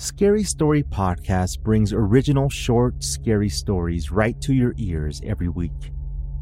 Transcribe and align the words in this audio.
Scary 0.00 0.44
Story 0.44 0.82
Podcast 0.82 1.60
brings 1.60 1.92
original 1.92 2.48
short, 2.48 3.04
scary 3.04 3.50
stories 3.50 4.10
right 4.10 4.40
to 4.40 4.54
your 4.54 4.72
ears 4.78 5.20
every 5.26 5.50
week. 5.50 5.92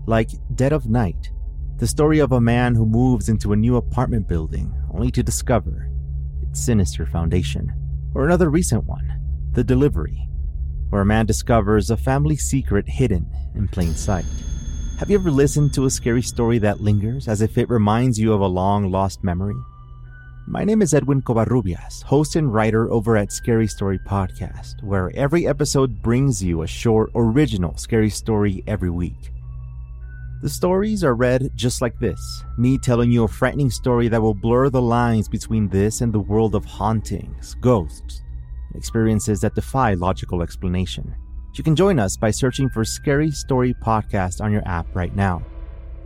Like 0.07 0.31
Dead 0.55 0.73
of 0.73 0.89
Night, 0.89 1.33
the 1.79 1.89
story 1.89 2.21
of 2.21 2.31
a 2.31 2.41
man 2.41 2.77
who 2.77 2.87
moves 2.87 3.29
into 3.29 3.53
a 3.53 3.57
new 3.57 3.75
apartment 3.75 4.29
building 4.29 4.73
only 4.95 5.11
to 5.11 5.25
discover 5.25 5.91
its 6.41 6.65
sinister 6.65 7.05
foundation. 7.05 7.73
Or 8.15 8.25
another 8.25 8.49
recent 8.49 8.85
one, 8.85 9.21
The 9.51 9.65
Delivery, 9.65 10.29
where 10.91 11.03
a 11.03 11.05
man 11.05 11.27
discovers 11.27 11.91
a 11.91 11.97
family 11.97 12.37
secret 12.37 12.89
hidden 12.89 13.29
in 13.57 13.67
plain 13.67 13.97
sight. 13.97 14.25
Have 15.01 15.11
you 15.11 15.19
ever 15.19 15.33
listened 15.33 15.75
to 15.75 15.87
a 15.87 15.91
scary 15.91 16.23
story 16.23 16.59
that 16.59 16.81
lingers 16.81 17.27
as 17.27 17.43
if 17.43 17.59
it 17.59 17.69
reminds 17.69 18.21
you 18.21 18.33
of 18.33 18.41
a 18.41 18.47
long 18.47 18.93
lost 18.93 19.25
memory? 19.25 19.59
My 20.51 20.65
name 20.65 20.81
is 20.81 20.95
Edwin 20.95 21.21
Covarrubias, 21.21 22.03
host 22.05 22.35
and 22.35 22.51
writer 22.51 22.91
over 22.91 23.19
at 23.19 23.33
Scary 23.33 23.67
Story 23.67 23.99
Podcast, 23.99 24.83
where 24.83 25.15
every 25.15 25.47
episode 25.47 26.01
brings 26.01 26.43
you 26.43 26.63
a 26.63 26.67
short, 26.67 27.11
original 27.15 27.77
scary 27.77 28.09
story 28.09 28.65
every 28.67 28.89
week. 28.89 29.31
The 30.41 30.49
stories 30.49 31.05
are 31.05 31.15
read 31.15 31.51
just 31.55 31.83
like 31.83 31.99
this 31.99 32.19
me 32.57 32.79
telling 32.79 33.13
you 33.13 33.25
a 33.25 33.29
frightening 33.29 33.69
story 33.69 34.09
that 34.09 34.23
will 34.23 34.33
blur 34.33 34.71
the 34.71 34.81
lines 34.81 35.29
between 35.29 35.69
this 35.69 36.01
and 36.01 36.15
the 36.15 36.19
world 36.19 36.55
of 36.55 36.65
hauntings, 36.65 37.55
ghosts, 37.57 38.23
experiences 38.75 39.43
that 39.43 39.55
defy 39.55 39.93
logical 39.93 40.41
explanation. 40.41 41.15
You 41.57 41.63
can 41.63 41.77
join 41.77 41.99
us 41.99 42.17
by 42.17 42.31
searching 42.31 42.71
for 42.71 42.87
Scary 42.87 43.31
Story 43.33 43.75
Podcast 43.85 44.41
on 44.41 44.51
your 44.51 44.67
app 44.67 44.87
right 44.97 45.15
now. 45.15 45.45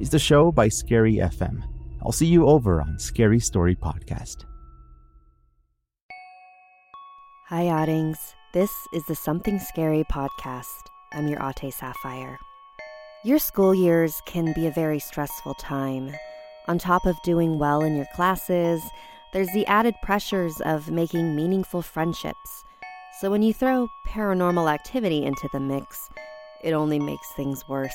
It's 0.00 0.10
the 0.10 0.18
show 0.18 0.50
by 0.50 0.66
Scary 0.66 1.18
FM. 1.18 1.62
I'll 2.04 2.12
see 2.12 2.26
you 2.26 2.46
over 2.46 2.80
on 2.80 2.98
Scary 2.98 3.40
Story 3.40 3.76
Podcast. 3.76 4.44
Hi, 7.48 7.64
Oddlings. 7.64 8.18
This 8.52 8.72
is 8.92 9.04
the 9.06 9.14
Something 9.14 9.58
Scary 9.58 10.04
podcast. 10.04 10.66
I'm 11.12 11.28
your 11.28 11.40
Ate 11.42 11.72
Sapphire. 11.72 12.38
Your 13.24 13.38
school 13.38 13.74
years 13.74 14.20
can 14.26 14.52
be 14.52 14.66
a 14.66 14.72
very 14.72 14.98
stressful 14.98 15.54
time. 15.54 16.12
On 16.68 16.78
top 16.78 17.06
of 17.06 17.22
doing 17.22 17.58
well 17.58 17.82
in 17.82 17.96
your 17.96 18.08
classes, 18.14 18.82
there's 19.32 19.52
the 19.52 19.66
added 19.66 19.94
pressures 20.02 20.60
of 20.62 20.90
making 20.90 21.36
meaningful 21.36 21.82
friendships 21.82 22.64
so 23.22 23.30
when 23.30 23.42
you 23.42 23.52
throw 23.52 23.88
paranormal 24.08 24.68
activity 24.68 25.24
into 25.24 25.48
the 25.52 25.60
mix, 25.60 26.10
it 26.64 26.72
only 26.72 26.98
makes 26.98 27.30
things 27.36 27.68
worse. 27.68 27.94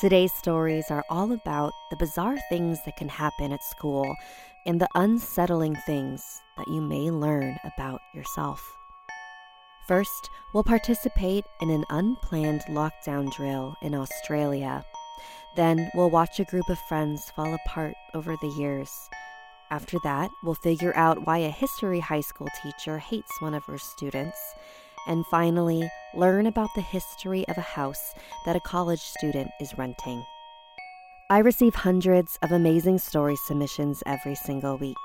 Today's 0.00 0.32
stories 0.32 0.86
are 0.88 1.04
all 1.10 1.30
about 1.30 1.74
the 1.90 1.96
bizarre 1.96 2.38
things 2.48 2.78
that 2.86 2.96
can 2.96 3.10
happen 3.10 3.52
at 3.52 3.62
school 3.62 4.16
and 4.64 4.80
the 4.80 4.88
unsettling 4.94 5.76
things 5.84 6.40
that 6.56 6.68
you 6.68 6.80
may 6.80 7.10
learn 7.10 7.58
about 7.66 8.00
yourself. 8.14 8.78
First, 9.86 10.30
we'll 10.54 10.64
participate 10.64 11.44
in 11.60 11.68
an 11.68 11.84
unplanned 11.90 12.62
lockdown 12.70 13.30
drill 13.30 13.76
in 13.82 13.94
Australia. 13.94 14.86
Then, 15.54 15.90
we'll 15.94 16.08
watch 16.08 16.40
a 16.40 16.44
group 16.44 16.70
of 16.70 16.78
friends 16.88 17.30
fall 17.36 17.52
apart 17.52 17.92
over 18.14 18.34
the 18.40 18.54
years. 18.56 18.90
After 19.70 19.98
that, 20.02 20.30
we'll 20.42 20.54
figure 20.54 20.96
out 20.96 21.26
why 21.26 21.38
a 21.38 21.50
history 21.50 22.00
high 22.00 22.22
school 22.22 22.48
teacher 22.62 22.96
hates 22.96 23.42
one 23.42 23.52
of 23.52 23.66
her 23.66 23.76
students. 23.76 24.38
And 25.06 25.24
finally, 25.26 25.88
learn 26.14 26.46
about 26.46 26.70
the 26.74 26.80
history 26.80 27.46
of 27.48 27.56
a 27.58 27.62
house 27.62 28.14
that 28.46 28.56
a 28.56 28.60
college 28.60 29.00
student 29.00 29.50
is 29.60 29.76
renting. 29.78 30.24
I 31.30 31.38
receive 31.38 31.76
hundreds 31.76 32.38
of 32.42 32.50
amazing 32.50 32.98
story 32.98 33.36
submissions 33.36 34.02
every 34.04 34.34
single 34.34 34.76
week. 34.76 34.96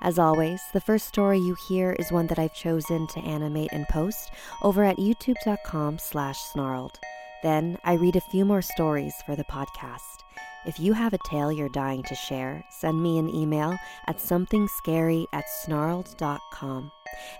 As 0.00 0.18
always, 0.18 0.62
the 0.72 0.80
first 0.80 1.06
story 1.06 1.38
you 1.38 1.54
hear 1.68 1.92
is 1.98 2.10
one 2.10 2.26
that 2.28 2.38
I've 2.38 2.54
chosen 2.54 3.06
to 3.08 3.20
animate 3.20 3.70
and 3.70 3.86
post 3.88 4.30
over 4.62 4.82
at 4.82 4.96
youtube.com 4.96 5.98
slash 5.98 6.38
snarled. 6.38 6.98
Then 7.42 7.76
I 7.84 7.94
read 7.94 8.16
a 8.16 8.22
few 8.22 8.46
more 8.46 8.62
stories 8.62 9.14
for 9.26 9.36
the 9.36 9.44
podcast. 9.44 10.24
If 10.66 10.80
you 10.80 10.94
have 10.94 11.12
a 11.12 11.18
tale 11.26 11.52
you're 11.52 11.68
dying 11.68 12.02
to 12.04 12.14
share, 12.14 12.64
send 12.70 13.02
me 13.02 13.18
an 13.18 13.28
email 13.28 13.76
at 14.06 14.16
somethingscary 14.16 15.26
at 15.34 15.44
snarled.com. 15.62 16.90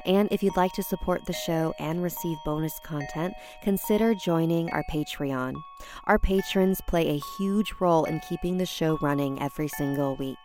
And 0.07 0.29
if 0.31 0.43
you'd 0.43 0.57
like 0.57 0.73
to 0.73 0.83
support 0.83 1.25
the 1.25 1.33
show 1.33 1.75
and 1.79 2.03
receive 2.03 2.39
bonus 2.45 2.79
content, 2.81 3.35
consider 3.63 4.15
joining 4.15 4.71
our 4.71 4.85
Patreon. 4.91 5.55
Our 6.05 6.19
patrons 6.19 6.81
play 6.87 7.09
a 7.09 7.21
huge 7.37 7.75
role 7.81 8.05
in 8.05 8.21
keeping 8.21 8.57
the 8.57 8.67
show 8.67 8.97
running 9.03 9.41
every 9.43 9.69
single 9.69 10.17
week. 10.17 10.39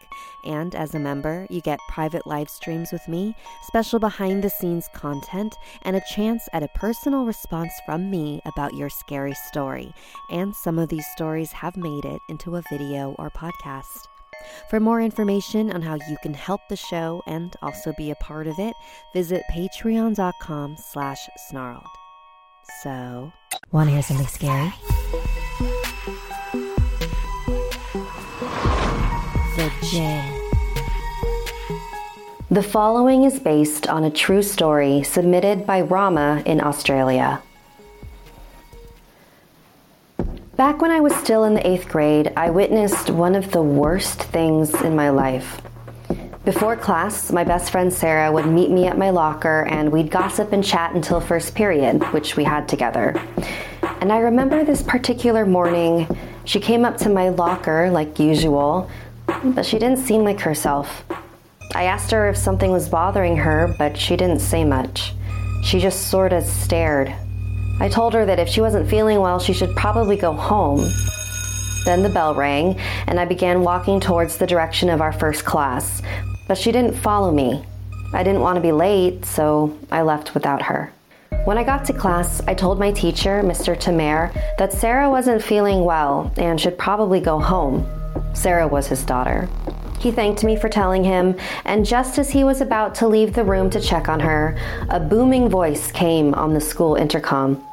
And 0.43 0.75
as 0.75 0.93
a 0.95 0.99
member, 0.99 1.47
you 1.49 1.61
get 1.61 1.79
private 1.87 2.27
live 2.27 2.49
streams 2.49 2.91
with 2.91 3.07
me, 3.07 3.35
special 3.63 3.99
behind 3.99 4.43
the 4.43 4.49
scenes 4.49 4.87
content, 4.93 5.55
and 5.83 5.95
a 5.95 6.03
chance 6.13 6.47
at 6.53 6.63
a 6.63 6.69
personal 6.69 7.25
response 7.25 7.73
from 7.85 8.09
me 8.09 8.41
about 8.45 8.73
your 8.73 8.89
scary 8.89 9.35
story. 9.47 9.93
And 10.29 10.55
some 10.55 10.77
of 10.77 10.89
these 10.89 11.07
stories 11.07 11.51
have 11.53 11.77
made 11.77 12.05
it 12.05 12.21
into 12.27 12.55
a 12.55 12.63
video 12.69 13.15
or 13.17 13.29
podcast. 13.29 14.08
For 14.69 14.79
more 14.79 15.01
information 15.01 15.71
on 15.71 15.81
how 15.81 15.95
you 15.95 16.17
can 16.21 16.33
help 16.33 16.61
the 16.69 16.75
show 16.75 17.21
and 17.27 17.55
also 17.61 17.93
be 17.97 18.11
a 18.11 18.15
part 18.15 18.47
of 18.47 18.59
it, 18.59 18.73
visit 19.13 19.41
patreon.com 19.51 20.77
slash 20.77 21.29
snarled. 21.49 21.85
So, 22.83 23.31
want 23.71 23.89
to 23.89 23.93
hear 23.93 24.03
something 24.03 24.27
scary? 24.27 24.73
The 29.55 29.71
jail. 29.91 30.49
The 32.51 32.63
following 32.63 33.25
is 33.25 33.39
based 33.39 33.87
on 33.87 34.03
a 34.03 34.09
true 34.09 34.41
story 34.41 35.03
submitted 35.03 35.67
by 35.67 35.81
Rama 35.81 36.41
in 36.45 36.61
Australia. 36.61 37.41
Back 40.59 40.81
when 40.81 40.91
I 40.91 40.99
was 40.99 41.15
still 41.15 41.45
in 41.45 41.53
the 41.53 41.65
eighth 41.65 41.87
grade, 41.87 42.33
I 42.35 42.49
witnessed 42.49 43.09
one 43.09 43.33
of 43.33 43.49
the 43.51 43.61
worst 43.61 44.23
things 44.23 44.73
in 44.81 44.93
my 44.93 45.09
life. 45.09 45.61
Before 46.43 46.75
class, 46.75 47.31
my 47.31 47.45
best 47.45 47.71
friend 47.71 47.93
Sarah 47.93 48.29
would 48.29 48.45
meet 48.45 48.69
me 48.69 48.85
at 48.85 48.97
my 48.97 49.09
locker 49.09 49.65
and 49.69 49.89
we'd 49.89 50.11
gossip 50.11 50.51
and 50.51 50.61
chat 50.61 50.93
until 50.93 51.21
first 51.21 51.55
period, 51.55 52.03
which 52.11 52.35
we 52.35 52.43
had 52.43 52.67
together. 52.67 53.15
And 54.01 54.11
I 54.11 54.17
remember 54.17 54.65
this 54.65 54.83
particular 54.83 55.45
morning, 55.45 56.05
she 56.43 56.59
came 56.59 56.83
up 56.83 56.97
to 56.97 57.09
my 57.09 57.29
locker 57.29 57.89
like 57.89 58.19
usual, 58.19 58.91
but 59.41 59.65
she 59.65 59.79
didn't 59.79 59.99
seem 59.99 60.25
like 60.25 60.41
herself. 60.41 61.05
I 61.73 61.85
asked 61.85 62.11
her 62.11 62.27
if 62.27 62.35
something 62.35 62.69
was 62.69 62.89
bothering 62.89 63.37
her, 63.37 63.73
but 63.79 63.97
she 63.97 64.17
didn't 64.17 64.39
say 64.39 64.65
much. 64.65 65.13
She 65.63 65.79
just 65.79 66.09
sort 66.09 66.33
of 66.33 66.43
stared, 66.43 67.15
I 67.79 67.89
told 67.89 68.13
her 68.13 68.25
that 68.25 68.39
if 68.39 68.49
she 68.49 68.61
wasn't 68.61 68.89
feeling 68.89 69.19
well, 69.19 69.39
she 69.39 69.53
should 69.53 69.75
probably 69.75 70.17
go 70.17 70.33
home. 70.33 70.89
Then 71.85 72.03
the 72.03 72.09
bell 72.09 72.35
rang, 72.35 72.77
and 73.07 73.19
I 73.19 73.25
began 73.25 73.63
walking 73.63 73.99
towards 73.99 74.37
the 74.37 74.47
direction 74.47 74.89
of 74.89 75.01
our 75.01 75.13
first 75.13 75.45
class, 75.45 76.01
but 76.47 76.57
she 76.57 76.71
didn't 76.71 76.95
follow 76.95 77.31
me. 77.31 77.63
I 78.13 78.23
didn't 78.23 78.41
want 78.41 78.57
to 78.57 78.61
be 78.61 78.71
late, 78.71 79.23
so 79.23 79.77
I 79.91 80.01
left 80.01 80.33
without 80.33 80.61
her. 80.63 80.91
When 81.45 81.57
I 81.57 81.63
got 81.63 81.85
to 81.85 81.93
class, 81.93 82.41
I 82.47 82.53
told 82.53 82.79
my 82.79 82.91
teacher, 82.91 83.41
Mr. 83.43 83.79
Tamer, 83.79 84.31
that 84.57 84.73
Sarah 84.73 85.09
wasn't 85.09 85.41
feeling 85.41 85.85
well 85.85 86.33
and 86.37 86.59
should 86.59 86.77
probably 86.77 87.21
go 87.21 87.39
home. 87.39 87.87
Sarah 88.33 88.67
was 88.67 88.87
his 88.87 89.05
daughter. 89.05 89.47
He 89.99 90.11
thanked 90.11 90.43
me 90.43 90.55
for 90.55 90.69
telling 90.69 91.03
him, 91.03 91.35
and 91.65 91.85
just 91.85 92.19
as 92.19 92.29
he 92.29 92.43
was 92.43 92.61
about 92.61 92.95
to 92.95 93.07
leave 93.07 93.33
the 93.33 93.43
room 93.43 93.69
to 93.69 93.79
check 93.79 94.09
on 94.09 94.19
her, 94.19 94.57
a 94.89 94.99
booming 94.99 95.49
voice 95.49 95.91
came 95.91 96.33
on 96.33 96.53
the 96.53 96.61
school 96.61 96.95
intercom. 96.95 97.63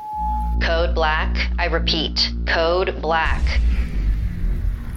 Code 0.63 0.95
black. 0.95 1.51
I 1.59 1.67
repeat, 1.67 2.33
code 2.47 3.01
black. 3.01 3.61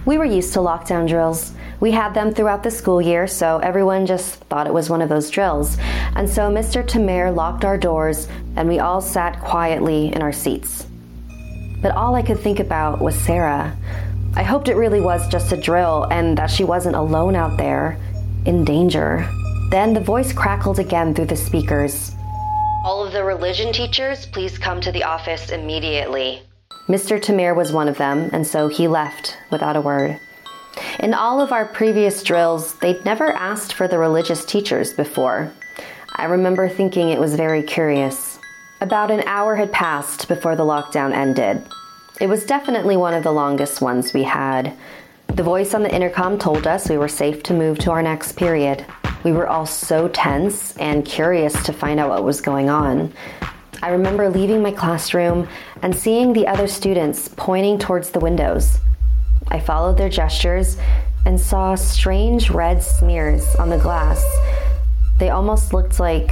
We 0.06 0.18
were 0.18 0.24
used 0.24 0.52
to 0.54 0.60
lockdown 0.60 1.06
drills. 1.06 1.52
We 1.78 1.90
had 1.90 2.14
them 2.14 2.34
throughout 2.34 2.62
the 2.62 2.70
school 2.70 3.00
year, 3.00 3.26
so 3.26 3.58
everyone 3.58 4.06
just 4.06 4.36
thought 4.44 4.66
it 4.66 4.74
was 4.74 4.90
one 4.90 5.02
of 5.02 5.08
those 5.08 5.30
drills. 5.30 5.78
And 6.16 6.28
so 6.28 6.50
Mr. 6.50 6.86
Tamer 6.86 7.30
locked 7.30 7.64
our 7.64 7.78
doors, 7.78 8.28
and 8.56 8.68
we 8.68 8.78
all 8.78 9.00
sat 9.00 9.40
quietly 9.40 10.12
in 10.12 10.22
our 10.22 10.32
seats. 10.32 10.86
But 11.80 11.92
all 11.92 12.14
I 12.14 12.22
could 12.22 12.40
think 12.40 12.60
about 12.60 13.00
was 13.00 13.14
Sarah. 13.14 13.76
I 14.34 14.42
hoped 14.42 14.68
it 14.68 14.76
really 14.76 15.00
was 15.00 15.28
just 15.28 15.52
a 15.52 15.56
drill 15.56 16.06
and 16.10 16.36
that 16.38 16.50
she 16.50 16.64
wasn't 16.64 16.96
alone 16.96 17.34
out 17.34 17.56
there, 17.56 17.98
in 18.44 18.64
danger. 18.64 19.28
Then 19.70 19.94
the 19.94 20.00
voice 20.00 20.32
crackled 20.32 20.78
again 20.78 21.14
through 21.14 21.26
the 21.26 21.36
speakers. 21.36 22.12
All 22.82 23.04
of 23.04 23.12
the 23.12 23.22
religion 23.22 23.74
teachers, 23.74 24.24
please 24.24 24.56
come 24.56 24.80
to 24.80 24.90
the 24.90 25.04
office 25.04 25.50
immediately. 25.50 26.42
Mr. 26.88 27.20
Tamir 27.20 27.54
was 27.54 27.72
one 27.72 27.88
of 27.88 27.98
them, 27.98 28.30
and 28.32 28.46
so 28.46 28.68
he 28.68 28.88
left 28.88 29.36
without 29.50 29.76
a 29.76 29.82
word. 29.82 30.18
In 30.98 31.12
all 31.12 31.42
of 31.42 31.52
our 31.52 31.66
previous 31.66 32.22
drills, 32.22 32.74
they'd 32.78 33.04
never 33.04 33.32
asked 33.32 33.74
for 33.74 33.86
the 33.86 33.98
religious 33.98 34.46
teachers 34.46 34.94
before. 34.94 35.52
I 36.16 36.24
remember 36.24 36.70
thinking 36.70 37.10
it 37.10 37.20
was 37.20 37.34
very 37.34 37.62
curious. 37.62 38.38
About 38.80 39.10
an 39.10 39.24
hour 39.26 39.56
had 39.56 39.72
passed 39.72 40.26
before 40.26 40.56
the 40.56 40.64
lockdown 40.64 41.12
ended. 41.12 41.62
It 42.18 42.28
was 42.28 42.46
definitely 42.46 42.96
one 42.96 43.12
of 43.12 43.24
the 43.24 43.32
longest 43.32 43.82
ones 43.82 44.14
we 44.14 44.22
had. 44.22 44.74
The 45.28 45.42
voice 45.42 45.74
on 45.74 45.82
the 45.82 45.94
intercom 45.94 46.38
told 46.38 46.66
us 46.66 46.88
we 46.88 46.96
were 46.96 47.08
safe 47.08 47.42
to 47.42 47.54
move 47.54 47.78
to 47.80 47.90
our 47.90 48.02
next 48.02 48.32
period. 48.32 48.86
We 49.22 49.32
were 49.32 49.46
all 49.46 49.66
so 49.66 50.08
tense 50.08 50.76
and 50.78 51.04
curious 51.04 51.62
to 51.64 51.72
find 51.72 52.00
out 52.00 52.08
what 52.08 52.24
was 52.24 52.40
going 52.40 52.70
on. 52.70 53.12
I 53.82 53.90
remember 53.90 54.28
leaving 54.30 54.62
my 54.62 54.72
classroom 54.72 55.48
and 55.82 55.94
seeing 55.94 56.32
the 56.32 56.46
other 56.46 56.66
students 56.66 57.28
pointing 57.28 57.78
towards 57.78 58.10
the 58.10 58.20
windows. 58.20 58.78
I 59.48 59.60
followed 59.60 59.98
their 59.98 60.08
gestures 60.08 60.78
and 61.26 61.38
saw 61.38 61.74
strange 61.74 62.50
red 62.50 62.82
smears 62.82 63.54
on 63.56 63.68
the 63.68 63.78
glass. 63.78 64.24
They 65.18 65.28
almost 65.28 65.74
looked 65.74 66.00
like 66.00 66.28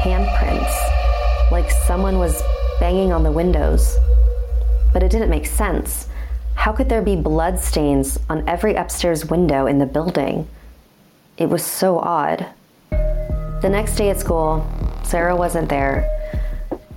handprints, 0.00 1.50
like 1.50 1.70
someone 1.86 2.18
was 2.18 2.42
banging 2.80 3.12
on 3.12 3.22
the 3.22 3.32
windows. 3.32 3.96
But 4.94 5.02
it 5.02 5.10
didn't 5.10 5.30
make 5.30 5.46
sense. 5.46 6.08
How 6.54 6.72
could 6.72 6.88
there 6.88 7.02
be 7.02 7.16
blood 7.16 7.60
stains 7.60 8.18
on 8.30 8.48
every 8.48 8.76
upstairs 8.76 9.26
window 9.26 9.66
in 9.66 9.78
the 9.78 9.86
building? 9.86 10.48
It 11.36 11.48
was 11.48 11.64
so 11.64 11.98
odd. 11.98 12.46
The 12.90 13.68
next 13.68 13.96
day 13.96 14.10
at 14.10 14.20
school, 14.20 14.64
Sarah 15.02 15.34
wasn't 15.34 15.68
there. 15.68 16.08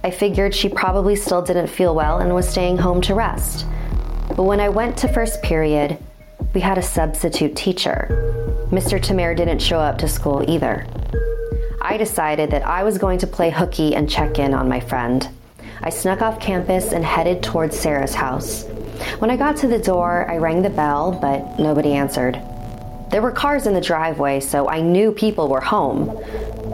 I 0.04 0.12
figured 0.12 0.54
she 0.54 0.70
probably 0.70 1.16
still 1.16 1.42
didn't 1.42 1.68
feel 1.68 1.96
well 1.96 2.20
and 2.20 2.36
was 2.36 2.48
staying 2.48 2.78
home 2.78 3.02
to 3.02 3.16
rest. 3.16 3.66
But 4.36 4.44
when 4.44 4.60
I 4.60 4.70
went 4.70 4.96
to 4.98 5.08
first 5.08 5.42
period, 5.42 5.98
we 6.54 6.62
had 6.62 6.78
a 6.78 6.84
substitute 6.84 7.56
teacher. 7.56 8.68
Mr. 8.70 9.02
Tamer 9.02 9.34
didn't 9.34 9.60
show 9.60 9.80
up 9.80 9.98
to 9.98 10.08
school 10.08 10.48
either. 10.48 10.86
I 11.82 11.98
decided 11.98 12.52
that 12.52 12.66
I 12.66 12.84
was 12.84 13.00
going 13.00 13.18
to 13.20 13.28
play 13.28 13.50
hooky 13.50 13.96
and 13.96 14.08
check 14.08 14.38
in 14.38 14.54
on 14.54 14.70
my 14.70 14.80
friend. 14.80 15.28
I 15.82 15.90
snuck 15.90 16.22
off 16.22 16.40
campus 16.40 16.92
and 16.92 17.04
headed 17.04 17.42
towards 17.42 17.80
Sarah's 17.80 18.14
house. 18.14 18.66
When 19.18 19.32
I 19.32 19.38
got 19.38 19.58
to 19.58 19.68
the 19.68 19.80
door, 19.80 20.30
I 20.30 20.38
rang 20.38 20.62
the 20.62 20.70
bell, 20.70 21.18
but 21.20 21.60
nobody 21.60 21.94
answered. 21.94 22.40
There 23.10 23.22
were 23.22 23.32
cars 23.32 23.68
in 23.68 23.74
the 23.74 23.82
driveway, 23.82 24.42
so 24.42 24.68
I 24.68 24.82
knew 24.82 25.12
people 25.12 25.48
were 25.48 25.62
home. 25.62 26.12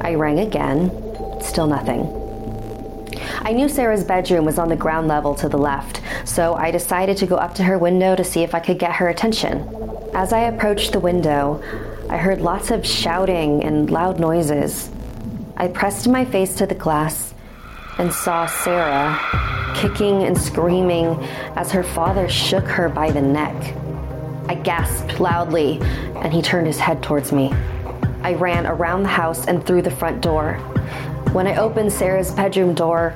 I 0.01 0.15
rang 0.15 0.39
again, 0.39 0.91
still 1.41 1.67
nothing. 1.67 2.01
I 3.41 3.51
knew 3.51 3.69
Sarah's 3.69 4.03
bedroom 4.03 4.45
was 4.45 4.57
on 4.57 4.69
the 4.69 4.75
ground 4.75 5.07
level 5.07 5.35
to 5.35 5.47
the 5.47 5.57
left, 5.57 6.01
so 6.25 6.55
I 6.55 6.71
decided 6.71 7.17
to 7.17 7.27
go 7.27 7.35
up 7.35 7.53
to 7.55 7.63
her 7.63 7.77
window 7.77 8.15
to 8.15 8.23
see 8.23 8.41
if 8.41 8.55
I 8.55 8.59
could 8.59 8.79
get 8.79 8.93
her 8.93 9.09
attention. 9.09 9.67
As 10.15 10.33
I 10.33 10.41
approached 10.41 10.91
the 10.93 10.99
window, 10.99 11.61
I 12.09 12.17
heard 12.17 12.41
lots 12.41 12.71
of 12.71 12.85
shouting 12.85 13.63
and 13.63 13.89
loud 13.91 14.19
noises. 14.19 14.89
I 15.55 15.67
pressed 15.67 16.07
my 16.07 16.25
face 16.25 16.55
to 16.55 16.65
the 16.65 16.75
glass 16.75 17.33
and 17.99 18.11
saw 18.11 18.47
Sarah 18.47 19.19
kicking 19.75 20.23
and 20.23 20.37
screaming 20.37 21.15
as 21.55 21.71
her 21.71 21.83
father 21.83 22.27
shook 22.27 22.65
her 22.65 22.89
by 22.89 23.11
the 23.11 23.21
neck. 23.21 23.75
I 24.53 24.57
gasped 24.57 25.19
loudly, 25.19 25.79
and 26.17 26.31
he 26.31 26.43
turned 26.43 26.67
his 26.67 26.77
head 26.77 27.01
towards 27.01 27.31
me. 27.31 27.51
I 28.21 28.35
ran 28.35 28.67
around 28.67 29.01
the 29.01 29.09
house 29.09 29.47
and 29.47 29.65
through 29.65 29.81
the 29.81 29.89
front 29.89 30.21
door. 30.21 30.57
When 31.31 31.47
I 31.47 31.55
opened 31.55 31.91
Sarah's 31.91 32.31
bedroom 32.31 32.75
door, 32.75 33.15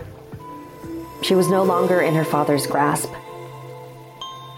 she 1.22 1.36
was 1.36 1.48
no 1.48 1.62
longer 1.62 2.02
in 2.02 2.16
her 2.16 2.26
father's 2.26 2.66
grasp. 2.66 3.12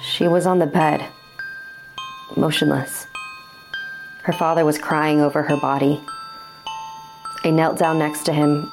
She 0.02 0.30
was 0.30 0.46
on 0.46 0.60
the 0.60 0.68
bed, 0.68 1.06
motionless. 2.38 3.08
Her 4.24 4.32
father 4.32 4.64
was 4.64 4.78
crying 4.78 5.20
over 5.20 5.44
her 5.44 5.58
body. 5.58 6.02
I 7.44 7.50
knelt 7.50 7.78
down 7.78 8.00
next 8.00 8.24
to 8.28 8.32
him 8.32 8.72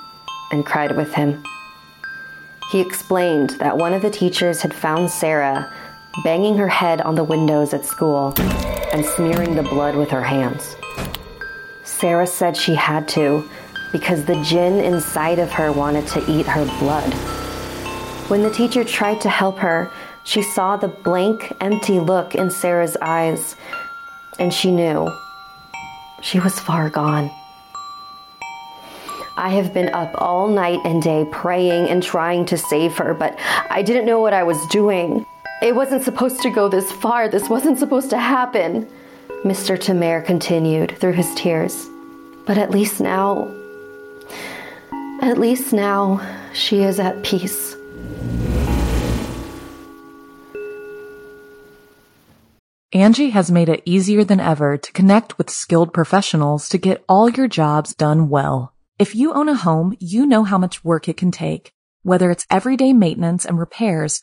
and 0.52 0.64
cried 0.64 0.96
with 0.96 1.12
him. 1.12 1.42
He 2.70 2.78
explained 2.78 3.50
that 3.58 3.78
one 3.78 3.92
of 3.92 4.02
the 4.02 4.10
teachers 4.10 4.60
had 4.60 4.72
found 4.72 5.10
Sarah 5.10 5.72
banging 6.24 6.56
her 6.56 6.68
head 6.68 7.00
on 7.00 7.14
the 7.14 7.24
windows 7.24 7.74
at 7.74 7.84
school 7.84 8.32
and 8.92 9.04
smearing 9.04 9.54
the 9.54 9.62
blood 9.62 9.94
with 9.94 10.10
her 10.10 10.22
hands. 10.22 10.76
Sarah 11.84 12.26
said 12.26 12.56
she 12.56 12.74
had 12.74 13.08
to 13.08 13.48
because 13.92 14.24
the 14.24 14.40
jinn 14.42 14.80
inside 14.80 15.38
of 15.38 15.50
her 15.52 15.72
wanted 15.72 16.06
to 16.08 16.30
eat 16.30 16.46
her 16.46 16.64
blood. 16.78 17.12
When 18.28 18.42
the 18.42 18.50
teacher 18.50 18.84
tried 18.84 19.20
to 19.20 19.28
help 19.28 19.58
her, 19.58 19.90
she 20.24 20.42
saw 20.42 20.76
the 20.76 20.88
blank, 20.88 21.52
empty 21.60 22.00
look 22.00 22.34
in 22.34 22.50
Sarah's 22.50 22.96
eyes, 23.00 23.54
and 24.38 24.52
she 24.52 24.70
knew 24.72 25.08
she 26.22 26.40
was 26.40 26.58
far 26.58 26.90
gone. 26.90 27.30
I 29.38 29.50
have 29.50 29.72
been 29.72 29.90
up 29.90 30.10
all 30.20 30.48
night 30.48 30.80
and 30.84 31.02
day 31.02 31.26
praying 31.30 31.88
and 31.88 32.02
trying 32.02 32.46
to 32.46 32.58
save 32.58 32.96
her, 32.96 33.14
but 33.14 33.38
I 33.70 33.82
didn't 33.82 34.06
know 34.06 34.20
what 34.20 34.32
I 34.32 34.42
was 34.42 34.58
doing. 34.68 35.26
It 35.62 35.74
wasn't 35.74 36.02
supposed 36.04 36.42
to 36.42 36.50
go 36.50 36.68
this 36.68 36.92
far. 36.92 37.28
This 37.28 37.48
wasn't 37.48 37.78
supposed 37.78 38.10
to 38.10 38.18
happen. 38.18 38.86
Mr. 39.42 39.80
Tamer 39.80 40.20
continued 40.20 40.98
through 40.98 41.14
his 41.14 41.34
tears. 41.34 41.86
But 42.46 42.58
at 42.58 42.70
least 42.70 43.00
now, 43.00 43.50
at 45.22 45.38
least 45.38 45.72
now, 45.72 46.20
she 46.52 46.82
is 46.82 47.00
at 47.00 47.22
peace. 47.24 47.74
Angi 52.94 53.30
has 53.30 53.50
made 53.50 53.68
it 53.70 53.82
easier 53.86 54.24
than 54.24 54.40
ever 54.40 54.76
to 54.76 54.92
connect 54.92 55.38
with 55.38 55.50
skilled 55.50 55.92
professionals 55.92 56.68
to 56.68 56.78
get 56.78 57.04
all 57.08 57.30
your 57.30 57.48
jobs 57.48 57.94
done 57.94 58.28
well. 58.28 58.74
If 58.98 59.14
you 59.14 59.32
own 59.32 59.48
a 59.48 59.54
home, 59.54 59.96
you 60.00 60.26
know 60.26 60.44
how 60.44 60.58
much 60.58 60.84
work 60.84 61.08
it 61.08 61.16
can 61.16 61.30
take, 61.30 61.72
whether 62.02 62.30
it's 62.30 62.46
everyday 62.50 62.92
maintenance 62.92 63.44
and 63.44 63.58
repairs 63.58 64.22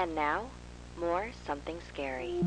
And 0.00 0.14
now, 0.14 0.46
more 0.98 1.28
something 1.46 1.76
scary. 1.86 2.40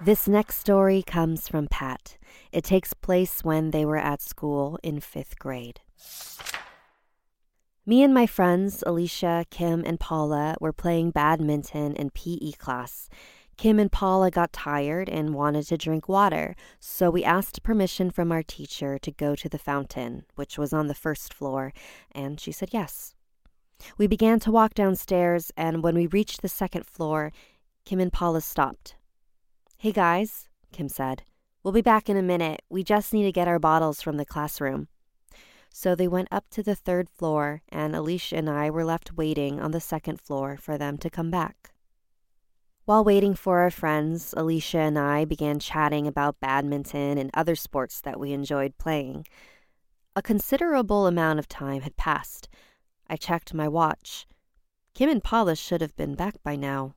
This 0.00 0.26
next 0.26 0.56
story 0.56 1.00
comes 1.00 1.46
from 1.46 1.68
Pat. 1.68 2.18
It 2.50 2.64
takes 2.64 2.92
place 2.92 3.44
when 3.44 3.70
they 3.70 3.84
were 3.84 3.98
at 3.98 4.20
school 4.20 4.80
in 4.82 4.98
fifth 4.98 5.38
grade. 5.38 5.78
Me 7.86 8.02
and 8.02 8.12
my 8.12 8.26
friends, 8.26 8.82
Alicia, 8.84 9.46
Kim, 9.48 9.84
and 9.86 10.00
Paula, 10.00 10.56
were 10.60 10.72
playing 10.72 11.12
badminton 11.12 11.94
in 11.94 12.10
PE 12.10 12.50
class. 12.58 13.08
Kim 13.56 13.78
and 13.78 13.92
Paula 13.92 14.28
got 14.28 14.52
tired 14.52 15.08
and 15.08 15.36
wanted 15.36 15.68
to 15.68 15.76
drink 15.76 16.08
water, 16.08 16.56
so 16.80 17.10
we 17.10 17.22
asked 17.22 17.62
permission 17.62 18.10
from 18.10 18.32
our 18.32 18.42
teacher 18.42 18.98
to 18.98 19.12
go 19.12 19.36
to 19.36 19.48
the 19.48 19.56
fountain, 19.56 20.24
which 20.34 20.58
was 20.58 20.72
on 20.72 20.88
the 20.88 20.94
first 20.94 21.32
floor, 21.32 21.72
and 22.10 22.40
she 22.40 22.50
said 22.50 22.70
yes. 22.72 23.13
We 23.98 24.06
began 24.06 24.40
to 24.40 24.50
walk 24.50 24.74
downstairs, 24.74 25.52
and 25.56 25.82
when 25.82 25.94
we 25.94 26.06
reached 26.06 26.42
the 26.42 26.48
second 26.48 26.86
floor, 26.86 27.32
Kim 27.84 28.00
and 28.00 28.12
Paula 28.12 28.40
stopped. 28.40 28.96
Hey 29.78 29.92
guys, 29.92 30.48
Kim 30.72 30.88
said. 30.88 31.22
We'll 31.62 31.72
be 31.72 31.82
back 31.82 32.08
in 32.08 32.16
a 32.16 32.22
minute. 32.22 32.62
We 32.68 32.82
just 32.82 33.12
need 33.12 33.24
to 33.24 33.32
get 33.32 33.48
our 33.48 33.58
bottles 33.58 34.02
from 34.02 34.16
the 34.16 34.24
classroom. 34.24 34.88
So 35.70 35.94
they 35.94 36.06
went 36.06 36.28
up 36.30 36.48
to 36.50 36.62
the 36.62 36.74
third 36.74 37.08
floor, 37.08 37.62
and 37.68 37.96
Alicia 37.96 38.36
and 38.36 38.48
I 38.48 38.70
were 38.70 38.84
left 38.84 39.16
waiting 39.16 39.60
on 39.60 39.72
the 39.72 39.80
second 39.80 40.20
floor 40.20 40.56
for 40.56 40.78
them 40.78 40.98
to 40.98 41.10
come 41.10 41.30
back. 41.30 41.72
While 42.84 43.02
waiting 43.02 43.34
for 43.34 43.60
our 43.60 43.70
friends, 43.70 44.34
Alicia 44.36 44.78
and 44.78 44.98
I 44.98 45.24
began 45.24 45.58
chatting 45.58 46.06
about 46.06 46.38
badminton 46.38 47.16
and 47.16 47.30
other 47.32 47.56
sports 47.56 48.00
that 48.02 48.20
we 48.20 48.32
enjoyed 48.32 48.76
playing. 48.76 49.26
A 50.14 50.22
considerable 50.22 51.06
amount 51.06 51.38
of 51.38 51.48
time 51.48 51.80
had 51.80 51.96
passed. 51.96 52.48
I 53.08 53.16
checked 53.16 53.54
my 53.54 53.68
watch. 53.68 54.26
Kim 54.94 55.10
and 55.10 55.22
Paula 55.22 55.56
should 55.56 55.80
have 55.80 55.96
been 55.96 56.14
back 56.14 56.42
by 56.42 56.56
now. 56.56 56.94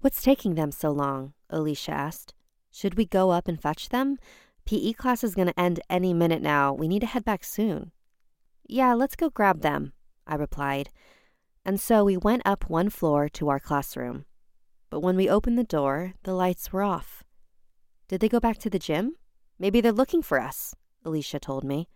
What's 0.00 0.22
taking 0.22 0.54
them 0.54 0.72
so 0.72 0.90
long? 0.90 1.34
Alicia 1.50 1.92
asked. 1.92 2.34
Should 2.70 2.96
we 2.96 3.04
go 3.04 3.30
up 3.30 3.48
and 3.48 3.60
fetch 3.60 3.88
them? 3.90 4.18
PE 4.64 4.92
class 4.92 5.24
is 5.24 5.34
going 5.34 5.48
to 5.48 5.60
end 5.60 5.80
any 5.90 6.14
minute 6.14 6.42
now. 6.42 6.72
We 6.72 6.88
need 6.88 7.00
to 7.00 7.06
head 7.06 7.24
back 7.24 7.44
soon. 7.44 7.92
Yeah, 8.66 8.94
let's 8.94 9.16
go 9.16 9.30
grab 9.30 9.62
them, 9.62 9.92
I 10.26 10.36
replied. 10.36 10.90
And 11.64 11.80
so 11.80 12.04
we 12.04 12.16
went 12.16 12.42
up 12.44 12.70
one 12.70 12.88
floor 12.88 13.28
to 13.30 13.48
our 13.48 13.60
classroom. 13.60 14.24
But 14.90 15.00
when 15.00 15.16
we 15.16 15.28
opened 15.28 15.58
the 15.58 15.64
door, 15.64 16.14
the 16.22 16.34
lights 16.34 16.72
were 16.72 16.82
off. 16.82 17.24
Did 18.08 18.20
they 18.20 18.28
go 18.28 18.40
back 18.40 18.58
to 18.58 18.70
the 18.70 18.78
gym? 18.78 19.16
Maybe 19.58 19.80
they're 19.80 19.92
looking 19.92 20.22
for 20.22 20.40
us, 20.40 20.74
Alicia 21.04 21.38
told 21.38 21.64
me. 21.64 21.88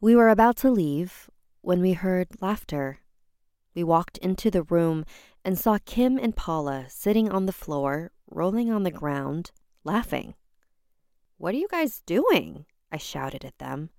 We 0.00 0.14
were 0.16 0.28
about 0.28 0.56
to 0.58 0.70
leave 0.70 1.28
when 1.62 1.80
we 1.80 1.92
heard 1.94 2.28
laughter. 2.40 2.98
We 3.74 3.84
walked 3.84 4.18
into 4.18 4.50
the 4.50 4.64
room 4.64 5.04
and 5.44 5.58
saw 5.58 5.78
Kim 5.86 6.18
and 6.18 6.36
Paula 6.36 6.86
sitting 6.88 7.30
on 7.30 7.46
the 7.46 7.52
floor, 7.52 8.10
rolling 8.30 8.70
on 8.70 8.82
the 8.82 8.90
ground, 8.90 9.52
laughing. 9.84 10.34
What 11.38 11.54
are 11.54 11.58
you 11.58 11.68
guys 11.70 12.02
doing? 12.04 12.66
I 12.90 12.98
shouted 12.98 13.44
at 13.44 13.58
them. 13.58 13.90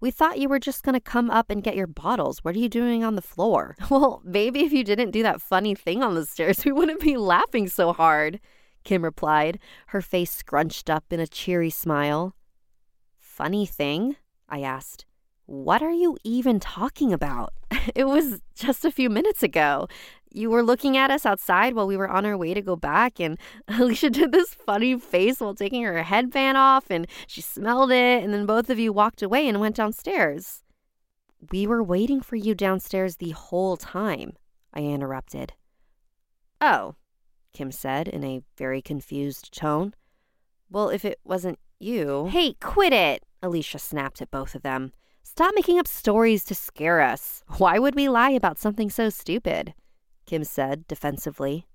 We 0.00 0.10
thought 0.10 0.38
you 0.38 0.48
were 0.48 0.58
just 0.58 0.82
going 0.82 0.94
to 0.94 1.00
come 1.00 1.30
up 1.30 1.48
and 1.48 1.62
get 1.62 1.76
your 1.76 1.86
bottles. 1.86 2.40
What 2.42 2.54
are 2.54 2.58
you 2.58 2.68
doing 2.68 3.02
on 3.02 3.14
the 3.14 3.22
floor? 3.22 3.74
Well, 3.90 4.20
maybe 4.24 4.60
if 4.64 4.72
you 4.72 4.84
didn't 4.84 5.12
do 5.12 5.22
that 5.22 5.40
funny 5.40 5.74
thing 5.74 6.02
on 6.02 6.14
the 6.14 6.26
stairs, 6.26 6.62
we 6.64 6.72
wouldn't 6.72 7.00
be 7.00 7.16
laughing 7.16 7.68
so 7.68 7.92
hard, 7.92 8.40
Kim 8.82 9.02
replied, 9.02 9.58
her 9.88 10.02
face 10.02 10.30
scrunched 10.30 10.90
up 10.90 11.04
in 11.10 11.20
a 11.20 11.26
cheery 11.26 11.70
smile. 11.70 12.34
Funny 13.18 13.64
thing? 13.64 14.16
I 14.48 14.60
asked. 14.60 15.06
What 15.46 15.82
are 15.82 15.92
you 15.92 16.16
even 16.24 16.60
talking 16.60 17.12
about? 17.12 17.52
It 17.94 18.04
was 18.04 18.40
just 18.54 18.86
a 18.86 18.90
few 18.90 19.10
minutes 19.10 19.42
ago. 19.42 19.88
You 20.32 20.48
were 20.48 20.62
looking 20.62 20.96
at 20.96 21.10
us 21.10 21.26
outside 21.26 21.74
while 21.74 21.86
we 21.86 21.98
were 21.98 22.08
on 22.08 22.24
our 22.24 22.36
way 22.36 22.54
to 22.54 22.62
go 22.62 22.76
back, 22.76 23.20
and 23.20 23.38
Alicia 23.68 24.08
did 24.08 24.32
this 24.32 24.54
funny 24.54 24.98
face 24.98 25.40
while 25.40 25.54
taking 25.54 25.82
her 25.82 26.02
headband 26.02 26.56
off, 26.56 26.86
and 26.88 27.06
she 27.26 27.42
smelled 27.42 27.92
it, 27.92 28.24
and 28.24 28.32
then 28.32 28.46
both 28.46 28.70
of 28.70 28.78
you 28.78 28.90
walked 28.90 29.20
away 29.20 29.46
and 29.46 29.60
went 29.60 29.76
downstairs. 29.76 30.62
We 31.52 31.66
were 31.66 31.82
waiting 31.82 32.22
for 32.22 32.36
you 32.36 32.54
downstairs 32.54 33.16
the 33.16 33.32
whole 33.32 33.76
time, 33.76 34.32
I 34.72 34.80
interrupted. 34.80 35.52
Oh, 36.62 36.94
Kim 37.52 37.70
said 37.70 38.08
in 38.08 38.24
a 38.24 38.42
very 38.56 38.80
confused 38.80 39.52
tone. 39.52 39.92
Well, 40.70 40.88
if 40.88 41.04
it 41.04 41.20
wasn't 41.22 41.58
you. 41.78 42.28
Hey, 42.30 42.54
quit 42.54 42.94
it! 42.94 43.24
Alicia 43.42 43.78
snapped 43.78 44.22
at 44.22 44.30
both 44.30 44.54
of 44.54 44.62
them. 44.62 44.92
Stop 45.26 45.54
making 45.56 45.78
up 45.78 45.88
stories 45.88 46.44
to 46.44 46.54
scare 46.54 47.00
us. 47.00 47.42
Why 47.56 47.78
would 47.78 47.94
we 47.94 48.08
lie 48.08 48.30
about 48.30 48.58
something 48.58 48.90
so 48.90 49.08
stupid? 49.08 49.74
Kim 50.26 50.44
said 50.44 50.86
defensively. 50.86 51.66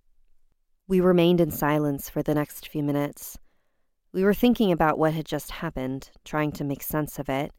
We 0.88 1.02
remained 1.02 1.42
in 1.42 1.52
silence 1.52 2.10
for 2.10 2.22
the 2.22 2.36
next 2.36 2.70
few 2.70 2.84
minutes. 2.84 3.38
We 4.14 4.24
were 4.24 4.36
thinking 4.36 4.72
about 4.72 5.00
what 5.00 5.14
had 5.14 5.26
just 5.26 5.52
happened, 5.52 6.12
trying 6.24 6.52
to 6.54 6.64
make 6.64 6.84
sense 6.84 7.20
of 7.20 7.28
it, 7.28 7.52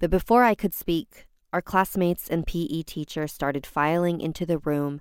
but 0.00 0.10
before 0.10 0.42
I 0.44 0.54
could 0.54 0.74
speak, 0.74 1.26
our 1.52 1.62
classmates 1.62 2.28
and 2.28 2.46
PE 2.46 2.82
teacher 2.82 3.28
started 3.28 3.66
filing 3.66 4.20
into 4.20 4.44
the 4.44 4.58
room, 4.58 5.00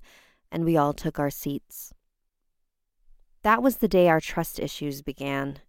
and 0.51 0.65
we 0.65 0.77
all 0.77 0.93
took 0.93 1.19
our 1.19 1.31
seats. 1.31 1.93
That 3.43 3.63
was 3.63 3.77
the 3.77 3.87
day 3.87 4.07
our 4.07 4.21
trust 4.21 4.59
issues 4.59 5.01
began. 5.01 5.59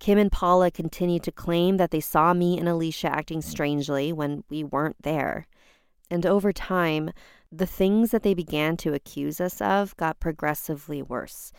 Kim 0.00 0.18
and 0.18 0.32
Paula 0.32 0.70
continued 0.70 1.22
to 1.24 1.30
claim 1.30 1.76
that 1.76 1.90
they 1.90 2.00
saw 2.00 2.32
me 2.32 2.58
and 2.58 2.66
Alicia 2.66 3.08
acting 3.08 3.42
strangely 3.42 4.12
when 4.12 4.42
we 4.48 4.64
weren't 4.64 4.96
there. 5.02 5.46
And 6.10 6.24
over 6.24 6.52
time, 6.52 7.10
the 7.52 7.66
things 7.66 8.10
that 8.10 8.22
they 8.22 8.32
began 8.32 8.78
to 8.78 8.94
accuse 8.94 9.40
us 9.42 9.60
of 9.60 9.94
got 9.98 10.18
progressively 10.18 11.02
worse. 11.02 11.52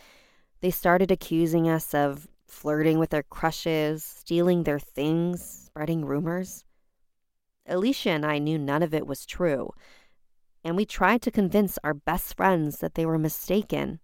They 0.60 0.72
started 0.72 1.10
accusing 1.10 1.68
us 1.68 1.94
of 1.94 2.26
flirting 2.46 2.98
with 2.98 3.10
their 3.10 3.22
crushes, 3.22 4.04
stealing 4.04 4.64
their 4.64 4.80
things, 4.80 5.42
spreading 5.66 6.04
rumors. 6.04 6.64
Alicia 7.66 8.10
and 8.10 8.26
I 8.26 8.38
knew 8.38 8.58
none 8.58 8.82
of 8.82 8.92
it 8.92 9.06
was 9.06 9.24
true, 9.24 9.70
and 10.64 10.76
we 10.76 10.84
tried 10.84 11.22
to 11.22 11.30
convince 11.30 11.78
our 11.84 11.94
best 11.94 12.36
friends 12.36 12.78
that 12.78 12.94
they 12.94 13.06
were 13.06 13.18
mistaken, 13.18 14.00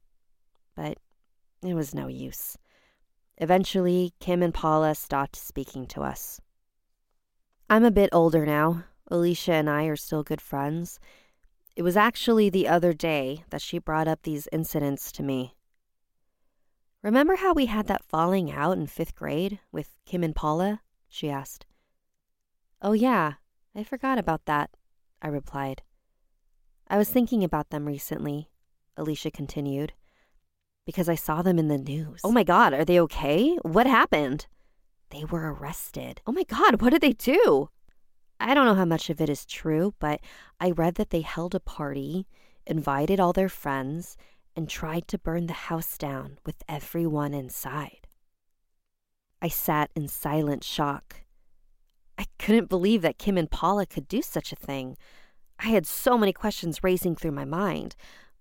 but 0.77 0.97
it 1.63 1.75
was 1.75 1.93
no 1.93 2.07
use. 2.07 2.57
Eventually, 3.41 4.13
Kim 4.19 4.43
and 4.43 4.53
Paula 4.53 4.97
stopped 4.97 5.37
speaking 5.37 5.87
to 5.87 6.03
us. 6.03 6.41
I'm 7.71 7.85
a 7.85 7.91
bit 7.91 8.11
older 8.13 8.45
now. 8.45 8.85
Alicia 9.11 9.53
and 9.53 9.71
I 9.71 9.85
are 9.85 9.97
still 9.97 10.25
good 10.25 10.41
friends. 10.41 10.99
It 11.77 11.83
was 11.83 11.97
actually 11.97 12.51
the 12.51 12.67
other 12.67 12.93
day 12.93 13.45
that 13.51 13.63
she 13.63 13.79
brought 13.79 14.09
up 14.09 14.23
these 14.23 14.49
incidents 14.51 15.13
to 15.13 15.23
me. 15.23 15.55
Remember 17.01 17.37
how 17.37 17.55
we 17.55 17.67
had 17.67 17.87
that 17.87 18.05
falling 18.05 18.51
out 18.51 18.77
in 18.77 18.89
fifth 18.89 19.15
grade 19.15 19.61
with 19.71 19.95
Kim 20.05 20.25
and 20.25 20.35
Paula? 20.35 20.81
She 21.09 21.31
asked. 21.31 21.65
Oh, 22.83 22.93
yeah, 22.93 23.35
I 23.75 23.85
forgot 23.85 24.19
about 24.19 24.47
that, 24.47 24.71
I 25.23 25.29
replied. 25.29 25.83
I 26.89 26.99
was 26.99 27.09
thinking 27.09 27.45
about 27.45 27.71
them 27.71 27.87
recently, 27.87 28.51
Alicia 28.97 29.31
continued 29.31 29.93
because 30.89 31.07
I 31.07 31.17
saw 31.17 31.43
them 31.43 31.59
in 31.59 31.69
the 31.69 31.77
news. 31.77 32.23
Oh 32.25 32.33
my 32.33 32.45
God, 32.45 32.73
are 32.73 32.83
they 32.83 32.99
okay? 33.01 33.59
What 33.61 33.87
happened? 33.87 34.47
They 35.11 35.23
were 35.23 35.53
arrested. 35.53 36.23
Oh 36.27 36.33
my 36.33 36.45
God, 36.45 36.81
what 36.81 36.95
did 36.95 37.03
they 37.03 37.13
do? 37.13 37.69
I 38.41 38.55
don't 38.55 38.65
know 38.65 38.75
how 38.75 38.87
much 38.87 39.11
of 39.11 39.21
it 39.21 39.29
is 39.29 39.45
true, 39.45 39.93
but 39.99 40.19
I 40.59 40.71
read 40.71 40.95
that 40.95 41.11
they 41.11 41.21
held 41.21 41.55
a 41.55 41.61
party, 41.61 42.27
invited 42.67 43.21
all 43.21 43.35
their 43.35 43.51
friends, 43.51 44.17
and 44.57 44.67
tried 44.67 45.09
to 45.09 45.19
burn 45.19 45.47
the 45.47 45.69
house 45.69 45.99
down 45.99 46.39
with 46.47 46.63
everyone 46.67 47.35
inside. 47.35 48.09
I 49.43 49.49
sat 49.49 49.91
in 49.95 50.09
silent 50.09 50.65
shock. 50.65 51.17
I 52.17 52.25
couldn't 52.39 52.71
believe 52.71 53.03
that 53.03 53.19
Kim 53.19 53.37
and 53.37 53.51
Paula 53.51 53.85
could 53.85 54.09
do 54.09 54.23
such 54.23 54.53
a 54.53 54.57
thing. 54.57 54.97
I 55.59 55.67
had 55.67 55.85
so 55.85 56.17
many 56.17 56.33
questions 56.33 56.83
racing 56.83 57.17
through 57.17 57.33
my 57.33 57.45
mind. 57.45 57.95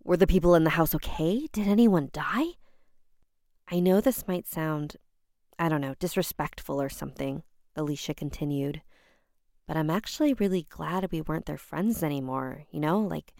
Were 0.07 0.15
the 0.15 0.25
people 0.25 0.55
in 0.55 0.63
the 0.63 0.69
house 0.69 0.95
okay? 0.95 1.49
Did 1.51 1.67
anyone 1.67 2.09
die? 2.13 2.53
I 3.69 3.81
know 3.81 3.99
this 3.99 4.25
might 4.25 4.47
sound, 4.47 4.95
I 5.59 5.67
don't 5.67 5.81
know, 5.81 5.95
disrespectful 5.99 6.81
or 6.81 6.87
something, 6.87 7.43
Alicia 7.75 8.13
continued, 8.13 8.81
but 9.67 9.75
I'm 9.75 9.89
actually 9.89 10.33
really 10.33 10.65
glad 10.69 11.11
we 11.11 11.19
weren't 11.19 11.45
their 11.45 11.57
friends 11.57 12.03
anymore, 12.03 12.63
you 12.71 12.79
know, 12.79 12.99
like 12.99 13.33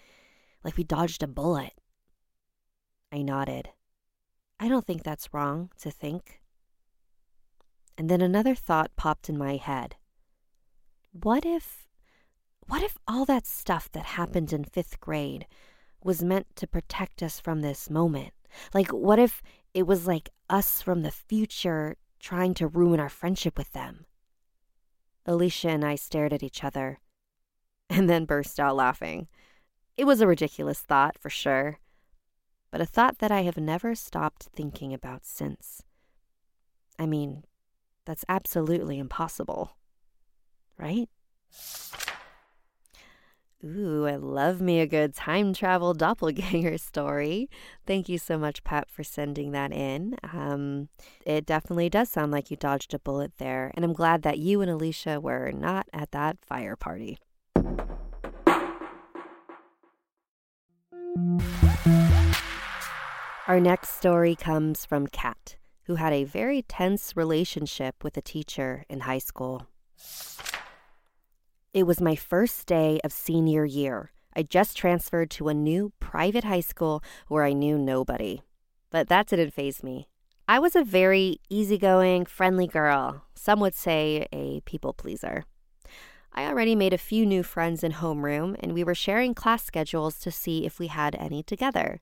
like 0.62 0.76
we 0.76 0.84
dodged 0.84 1.24
a 1.24 1.28
bullet. 1.28 1.72
I 3.14 3.22
nodded. 3.22 3.70
I 4.60 4.68
don't 4.68 4.86
think 4.86 5.04
that's 5.04 5.34
wrong 5.34 5.72
to 5.80 5.90
think. 5.90 6.42
And 7.98 8.10
then 8.10 8.20
another 8.20 8.56
thought 8.56 8.92
popped 8.98 9.30
in 9.30 9.38
my 9.38 9.56
head. 9.56 9.96
What 11.14 11.46
if 11.46 11.88
what 12.68 12.84
if 12.84 12.98
all 13.08 13.24
that 13.24 13.48
stuff 13.48 13.90
that 13.94 14.18
happened 14.18 14.52
in 14.52 14.66
5th 14.66 15.00
grade 15.00 15.48
was 16.08 16.24
meant 16.24 16.48
to 16.56 16.66
protect 16.66 17.22
us 17.22 17.38
from 17.38 17.60
this 17.60 17.90
moment? 17.90 18.34
Like, 18.74 18.92
what 18.94 19.20
if 19.20 19.44
it 19.74 19.86
was 19.86 20.08
like 20.08 20.30
us 20.50 20.82
from 20.82 21.02
the 21.02 21.12
future 21.12 21.98
trying 22.18 22.54
to 22.56 22.68
ruin 22.68 23.00
our 23.02 23.10
friendship 23.10 23.58
with 23.58 23.74
them? 23.74 24.06
Alicia 25.26 25.68
and 25.68 25.84
I 25.84 25.96
stared 25.96 26.32
at 26.32 26.42
each 26.42 26.64
other 26.64 27.02
and 27.90 28.10
then 28.10 28.24
burst 28.24 28.58
out 28.58 28.78
laughing. 28.78 29.28
It 29.98 30.06
was 30.06 30.22
a 30.22 30.28
ridiculous 30.28 30.80
thought, 30.80 31.18
for 31.20 31.30
sure, 31.30 31.80
but 32.72 32.80
a 32.80 32.86
thought 32.86 33.20
that 33.20 33.32
I 33.32 33.42
have 33.42 33.58
never 33.58 33.94
stopped 33.94 34.48
thinking 34.56 34.94
about 34.94 35.26
since. 35.26 35.84
I 36.98 37.06
mean, 37.06 37.44
that's 38.06 38.24
absolutely 38.30 38.98
impossible, 38.98 39.76
right? 40.78 41.10
Ooh, 43.66 44.06
I 44.06 44.18
love 44.18 44.62
me 44.62 44.80
a 44.80 44.86
good 44.86 45.16
time 45.16 45.52
travel 45.52 45.94
doppelganger 45.96 46.78
story. 46.78 47.50
Thank 47.88 48.08
you 48.08 48.20
so 48.20 48.38
much, 48.38 48.64
Pat, 48.64 48.90
for 48.90 49.04
sending 49.04 49.52
that 49.52 49.72
in. 49.74 50.16
Um, 50.24 50.90
it 51.26 51.46
definitely 51.46 51.90
does 51.90 52.10
sound 52.10 52.32
like 52.32 52.52
you 52.52 52.58
dodged 52.58 52.94
a 52.94 53.00
bullet 53.00 53.34
there, 53.38 53.72
and 53.74 53.84
I'm 53.84 53.94
glad 53.94 54.22
that 54.22 54.38
you 54.38 54.62
and 54.62 54.70
Alicia 54.70 55.20
were 55.20 55.52
not 55.52 55.88
at 55.92 56.12
that 56.12 56.38
fire 56.46 56.76
party. 56.76 57.18
Our 63.48 63.60
next 63.60 63.98
story 63.98 64.36
comes 64.36 64.86
from 64.86 65.08
Kat, 65.08 65.56
who 65.86 65.96
had 65.96 66.14
a 66.14 66.26
very 66.26 66.62
tense 66.62 67.16
relationship 67.16 68.04
with 68.04 68.18
a 68.18 68.22
teacher 68.22 68.84
in 68.88 69.02
high 69.02 69.18
school. 69.18 69.68
It 71.78 71.86
was 71.86 72.02
my 72.02 72.16
first 72.16 72.66
day 72.66 73.00
of 73.04 73.14
senior 73.14 73.64
year. 73.64 74.12
I 74.36 74.42
just 74.42 74.76
transferred 74.76 75.30
to 75.30 75.48
a 75.48 75.54
new 75.54 75.94
private 76.00 76.44
high 76.44 76.62
school 76.62 77.04
where 77.28 77.44
I 77.44 77.54
knew 77.54 77.78
nobody. 77.78 78.42
But 78.90 79.10
that 79.10 79.28
didn't 79.28 79.54
faze 79.54 79.84
me. 79.84 80.08
I 80.48 80.58
was 80.58 80.76
a 80.76 80.84
very 80.84 81.40
easygoing, 81.52 82.26
friendly 82.26 82.66
girl. 82.66 83.26
Some 83.36 83.60
would 83.60 83.76
say 83.76 84.26
a 84.34 84.62
people 84.62 84.92
pleaser. 84.92 85.46
I 86.34 86.46
already 86.48 86.74
made 86.74 86.94
a 86.94 86.98
few 86.98 87.28
new 87.28 87.44
friends 87.44 87.84
in 87.84 87.92
homeroom, 87.92 88.56
and 88.60 88.74
we 88.74 88.84
were 88.84 88.96
sharing 88.96 89.36
class 89.36 89.64
schedules 89.64 90.18
to 90.22 90.32
see 90.32 90.66
if 90.66 90.80
we 90.80 90.88
had 90.88 91.14
any 91.20 91.44
together. 91.44 92.02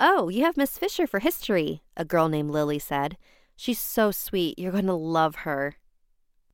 Oh, 0.00 0.28
you 0.28 0.42
have 0.42 0.56
Miss 0.56 0.78
Fisher 0.78 1.06
for 1.06 1.20
history, 1.20 1.84
a 1.96 2.04
girl 2.04 2.28
named 2.28 2.50
Lily 2.50 2.80
said. 2.80 3.18
She's 3.54 3.78
so 3.78 4.10
sweet. 4.10 4.58
You're 4.58 4.72
going 4.72 4.86
to 4.86 4.94
love 4.94 5.36
her. 5.46 5.76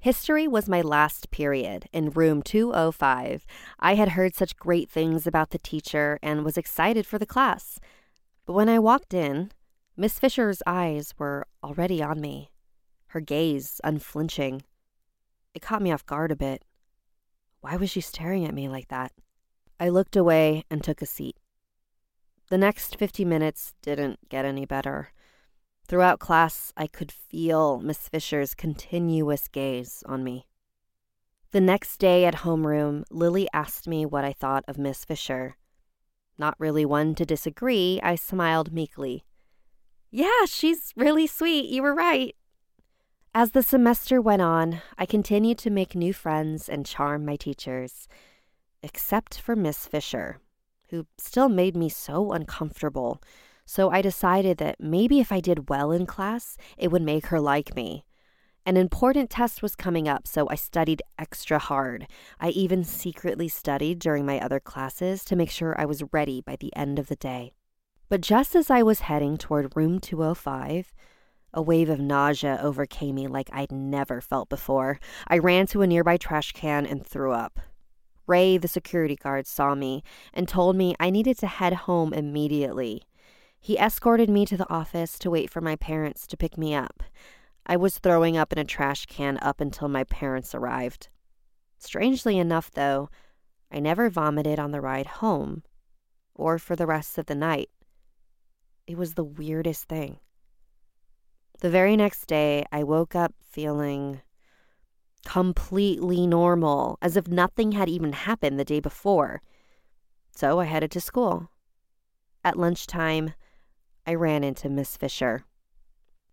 History 0.03 0.49
was 0.49 0.67
my 0.67 0.81
last 0.81 1.31
period 1.31 1.87
in 1.93 2.09
room 2.09 2.41
205. 2.41 3.47
I 3.79 3.97
had 3.97 4.11
heard 4.11 4.35
such 4.35 4.57
great 4.57 4.89
things 4.89 5.27
about 5.27 5.51
the 5.51 5.59
teacher 5.59 6.19
and 6.23 6.43
was 6.43 6.57
excited 6.57 7.07
for 7.07 7.19
the 7.19 7.27
class. 7.27 7.79
But 8.47 8.55
when 8.55 8.71
I 8.71 8.79
walked 8.79 9.13
in, 9.13 9.53
Miss 9.99 10.19
Fisher's 10.19 10.63
eyes 10.67 11.13
were 11.19 11.47
already 11.63 12.03
on 12.03 12.19
me, 12.19 12.51
her 13.09 13.21
gaze 13.21 13.79
unflinching. 13.85 14.63
It 15.53 15.61
caught 15.61 15.83
me 15.83 15.93
off 15.93 16.07
guard 16.07 16.33
a 16.33 16.37
bit. 16.37 16.65
Why 17.61 17.77
was 17.77 17.91
she 17.91 18.01
staring 18.01 18.47
at 18.47 18.55
me 18.55 18.71
like 18.71 18.89
that? 18.89 19.13
I 19.79 19.91
looked 19.91 20.17
away 20.17 20.65
and 20.71 20.83
took 20.83 21.03
a 21.03 21.07
seat. 21.07 21.37
The 22.49 22.57
next 22.57 22.97
50 22.97 23.27
minutes 23.27 23.75
didn't 23.83 24.31
get 24.31 24.47
any 24.47 24.65
better. 24.65 25.11
Throughout 25.91 26.21
class, 26.21 26.73
I 26.77 26.87
could 26.87 27.11
feel 27.11 27.81
Miss 27.81 28.09
Fisher's 28.09 28.55
continuous 28.55 29.49
gaze 29.49 30.05
on 30.07 30.23
me. 30.23 30.47
The 31.51 31.61
next 31.61 31.97
day 31.97 32.25
at 32.27 32.45
homeroom, 32.47 33.03
Lily 33.11 33.49
asked 33.53 33.89
me 33.89 34.07
what 34.07 34.25
I 34.25 34.33
thought 34.33 34.63
of 34.69 34.79
Miss 34.79 35.05
Fisher. 35.05 35.57
Not 36.39 36.55
really 36.61 36.85
one 36.85 37.17
to 37.17 37.27
disagree, 37.27 37.99
I 38.05 38.15
smiled 38.15 38.73
meekly. 38.73 39.25
Yeah, 40.13 40.45
she's 40.47 40.93
really 40.95 41.27
sweet. 41.27 41.69
You 41.69 41.83
were 41.83 41.93
right. 41.93 42.37
As 43.35 43.51
the 43.51 43.65
semester 43.65 44.21
went 44.21 44.43
on, 44.43 44.83
I 44.97 45.07
continued 45.07 45.59
to 45.59 45.71
make 45.71 45.97
new 45.97 46.13
friends 46.13 46.69
and 46.69 46.87
charm 46.87 47.25
my 47.25 47.35
teachers, 47.35 48.07
except 48.81 49.41
for 49.41 49.57
Miss 49.57 49.89
Fisher, 49.89 50.39
who 50.91 51.09
still 51.19 51.49
made 51.49 51.77
me 51.77 51.89
so 51.89 52.31
uncomfortable. 52.31 53.21
So 53.73 53.89
I 53.89 54.03
decided 54.03 54.59
that 54.59 54.81
maybe 54.81 55.21
if 55.21 55.31
I 55.31 55.39
did 55.39 55.69
well 55.69 55.93
in 55.93 56.05
class, 56.05 56.57
it 56.77 56.91
would 56.91 57.03
make 57.03 57.27
her 57.27 57.39
like 57.39 57.77
me. 57.77 58.05
An 58.67 58.77
important 58.77 59.31
test 59.31 59.63
was 59.63 59.77
coming 59.77 60.09
up, 60.09 60.27
so 60.27 60.49
I 60.51 60.57
studied 60.57 61.05
extra 61.21 61.61
hard. 61.61 62.09
I 62.41 62.49
even 62.49 62.83
secretly 62.83 63.47
studied 63.47 64.01
during 64.01 64.27
my 64.27 64.41
other 64.41 64.59
classes 64.59 65.25
to 65.27 65.37
make 65.37 65.51
sure 65.51 65.81
I 65.81 65.85
was 65.85 66.03
ready 66.13 66.41
by 66.41 66.57
the 66.59 66.75
end 66.75 66.99
of 66.99 67.07
the 67.07 67.15
day. 67.15 67.53
But 68.09 68.23
just 68.23 68.57
as 68.57 68.71
I 68.71 68.83
was 68.83 69.07
heading 69.07 69.39
toward 69.39 69.77
room 69.77 70.01
205, 70.01 70.93
a 71.55 71.63
wave 71.63 71.91
of 71.91 72.01
nausea 72.01 72.59
overcame 72.61 73.15
me 73.15 73.29
like 73.29 73.51
I'd 73.53 73.71
never 73.71 74.21
felt 74.21 74.49
before. 74.49 74.99
I 75.29 75.39
ran 75.39 75.69
to 75.69 75.83
a 75.83 75.87
nearby 75.87 76.17
trash 76.17 76.51
can 76.51 76.87
and 76.87 77.07
threw 77.07 77.31
up. 77.31 77.61
Ray, 78.27 78.59
the 78.59 78.67
security 78.67 79.15
guard, 79.15 79.47
saw 79.47 79.77
me 79.77 80.03
and 80.35 80.49
told 80.49 80.75
me 80.75 80.97
I 80.99 81.11
needed 81.11 81.39
to 81.39 81.47
head 81.47 81.73
home 81.73 82.13
immediately. 82.13 83.05
He 83.61 83.79
escorted 83.79 84.31
me 84.31 84.47
to 84.47 84.57
the 84.57 84.71
office 84.71 85.19
to 85.19 85.31
wait 85.31 85.51
for 85.51 85.61
my 85.61 85.77
parents 85.77 86.27
to 86.27 86.37
pick 86.37 86.57
me 86.57 86.75
up. 86.75 87.03
I 87.67 87.77
was 87.77 87.99
throwing 87.99 88.37
up 88.37 88.53
in 88.53 88.59
a 88.59 88.65
trash 88.65 89.05
can 89.07 89.39
up 89.43 89.61
until 89.61 89.89
my 89.89 90.05
parents 90.05 90.55
arrived. 90.55 91.09
Strangely 91.79 92.39
enough, 92.39 92.71
though, 92.71 93.11
I 93.71 93.79
never 93.79 94.09
vomited 94.09 94.59
on 94.59 94.71
the 94.71 94.81
ride 94.81 95.07
home 95.07 95.63
or 96.35 96.59
for 96.59 96.75
the 96.75 96.87
rest 96.87 97.19
of 97.19 97.27
the 97.27 97.35
night. 97.35 97.69
It 98.87 98.97
was 98.97 99.15
the 99.15 99.25
weirdest 99.25 99.85
thing. 99.85 100.19
The 101.61 101.71
very 101.71 101.97
next 101.97 102.27
day, 102.27 102.65
I 102.73 102.83
woke 102.83 103.15
up 103.15 103.35
feeling 103.43 104.23
completely 105.27 106.27
normal, 106.27 106.99
as 107.03 107.17
if 107.17 107.29
nothing 107.29 107.73
had 107.73 107.91
even 107.91 108.15
happened 108.15 108.59
the 108.59 108.65
day 108.65 108.81
before. 108.81 109.43
So 110.35 110.61
I 110.61 110.65
headed 110.65 110.91
to 110.93 111.01
school. 111.01 111.51
At 112.43 112.59
lunchtime, 112.59 113.35
I 114.11 114.15
ran 114.15 114.43
into 114.43 114.69
Miss 114.69 114.97
Fisher. 114.97 115.45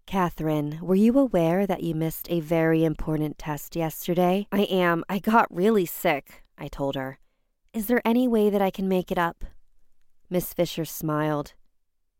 Catherine, 0.08 0.80
were 0.82 0.96
you 0.96 1.20
aware 1.20 1.68
that 1.68 1.84
you 1.84 1.94
missed 1.94 2.28
a 2.28 2.40
very 2.40 2.84
important 2.84 3.38
test 3.38 3.76
yesterday? 3.76 4.48
I 4.52 4.62
am. 4.64 5.04
I 5.08 5.20
got 5.20 5.56
really 5.56 5.86
sick, 5.86 6.44
I 6.58 6.70
told 6.70 6.96
her. 6.96 7.20
Is 7.74 7.86
there 7.86 8.02
any 8.04 8.28
way 8.28 8.50
that 8.50 8.64
I 8.64 8.72
can 8.72 8.88
make 8.88 9.12
it 9.12 9.20
up? 9.20 9.46
Miss 10.28 10.54
Fisher 10.54 10.86
smiled 10.86 11.54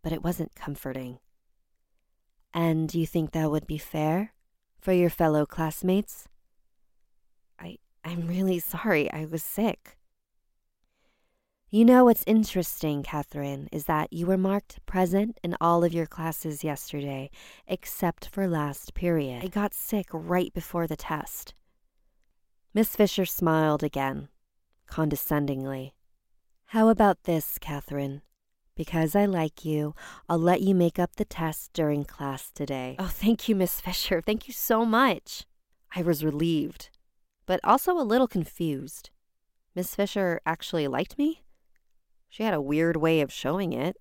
but 0.04 0.14
it 0.14 0.24
wasn't 0.24 0.54
comforting. 0.54 1.18
And 2.54 2.94
you 2.94 3.08
think 3.08 3.32
that 3.32 3.50
would 3.50 3.66
be 3.66 3.80
fair 3.80 4.34
for 4.80 4.94
your 4.94 5.10
fellow 5.10 5.48
classmates? 5.48 6.28
I 7.60 7.80
I'm 8.06 8.28
really 8.28 8.60
sorry 8.60 9.12
I 9.12 9.26
was 9.26 9.42
sick. 9.42 9.97
You 11.70 11.84
know 11.84 12.06
what's 12.06 12.24
interesting, 12.26 13.04
Catherine, 13.04 13.68
is 13.74 13.86
that 13.86 14.14
you 14.14 14.26
were 14.26 14.38
marked 14.38 14.80
present 14.86 15.38
in 15.44 15.58
all 15.60 15.84
of 15.84 15.94
your 15.94 16.06
classes 16.06 16.64
yesterday, 16.64 17.30
except 17.68 18.30
for 18.30 18.48
last 18.48 18.94
period. 18.94 19.44
I 19.44 19.48
got 19.48 19.74
sick 19.74 20.08
right 20.14 20.54
before 20.54 20.88
the 20.88 20.96
test. 20.96 21.54
Miss 22.74 22.96
Fisher 22.96 23.26
smiled 23.26 23.84
again, 23.84 24.30
condescendingly. 24.88 25.94
How 26.68 26.88
about 26.88 27.24
this, 27.24 27.58
Catherine? 27.60 28.22
Because 28.78 29.14
I 29.14 29.26
like 29.26 29.66
you, 29.66 29.94
I'll 30.30 30.40
let 30.40 30.62
you 30.62 30.74
make 30.74 30.98
up 30.98 31.18
the 31.18 31.26
test 31.26 31.74
during 31.74 32.06
class 32.06 32.50
today. 32.50 32.96
Oh, 32.98 33.12
thank 33.12 33.50
you, 33.50 33.58
Miss 33.58 33.82
Fisher. 33.82 34.22
Thank 34.22 34.48
you 34.48 34.54
so 34.54 34.86
much. 34.86 35.44
I 35.94 36.02
was 36.02 36.24
relieved, 36.24 36.92
but 37.46 37.60
also 37.62 37.92
a 37.92 38.08
little 38.08 38.28
confused. 38.30 39.10
Miss 39.76 39.96
Fisher 39.96 40.40
actually 40.46 40.88
liked 40.88 41.18
me? 41.18 41.42
She 42.30 42.44
had 42.44 42.54
a 42.54 42.62
weird 42.62 42.98
way 42.98 43.22
of 43.22 43.32
showing 43.32 43.74
it. 43.74 43.98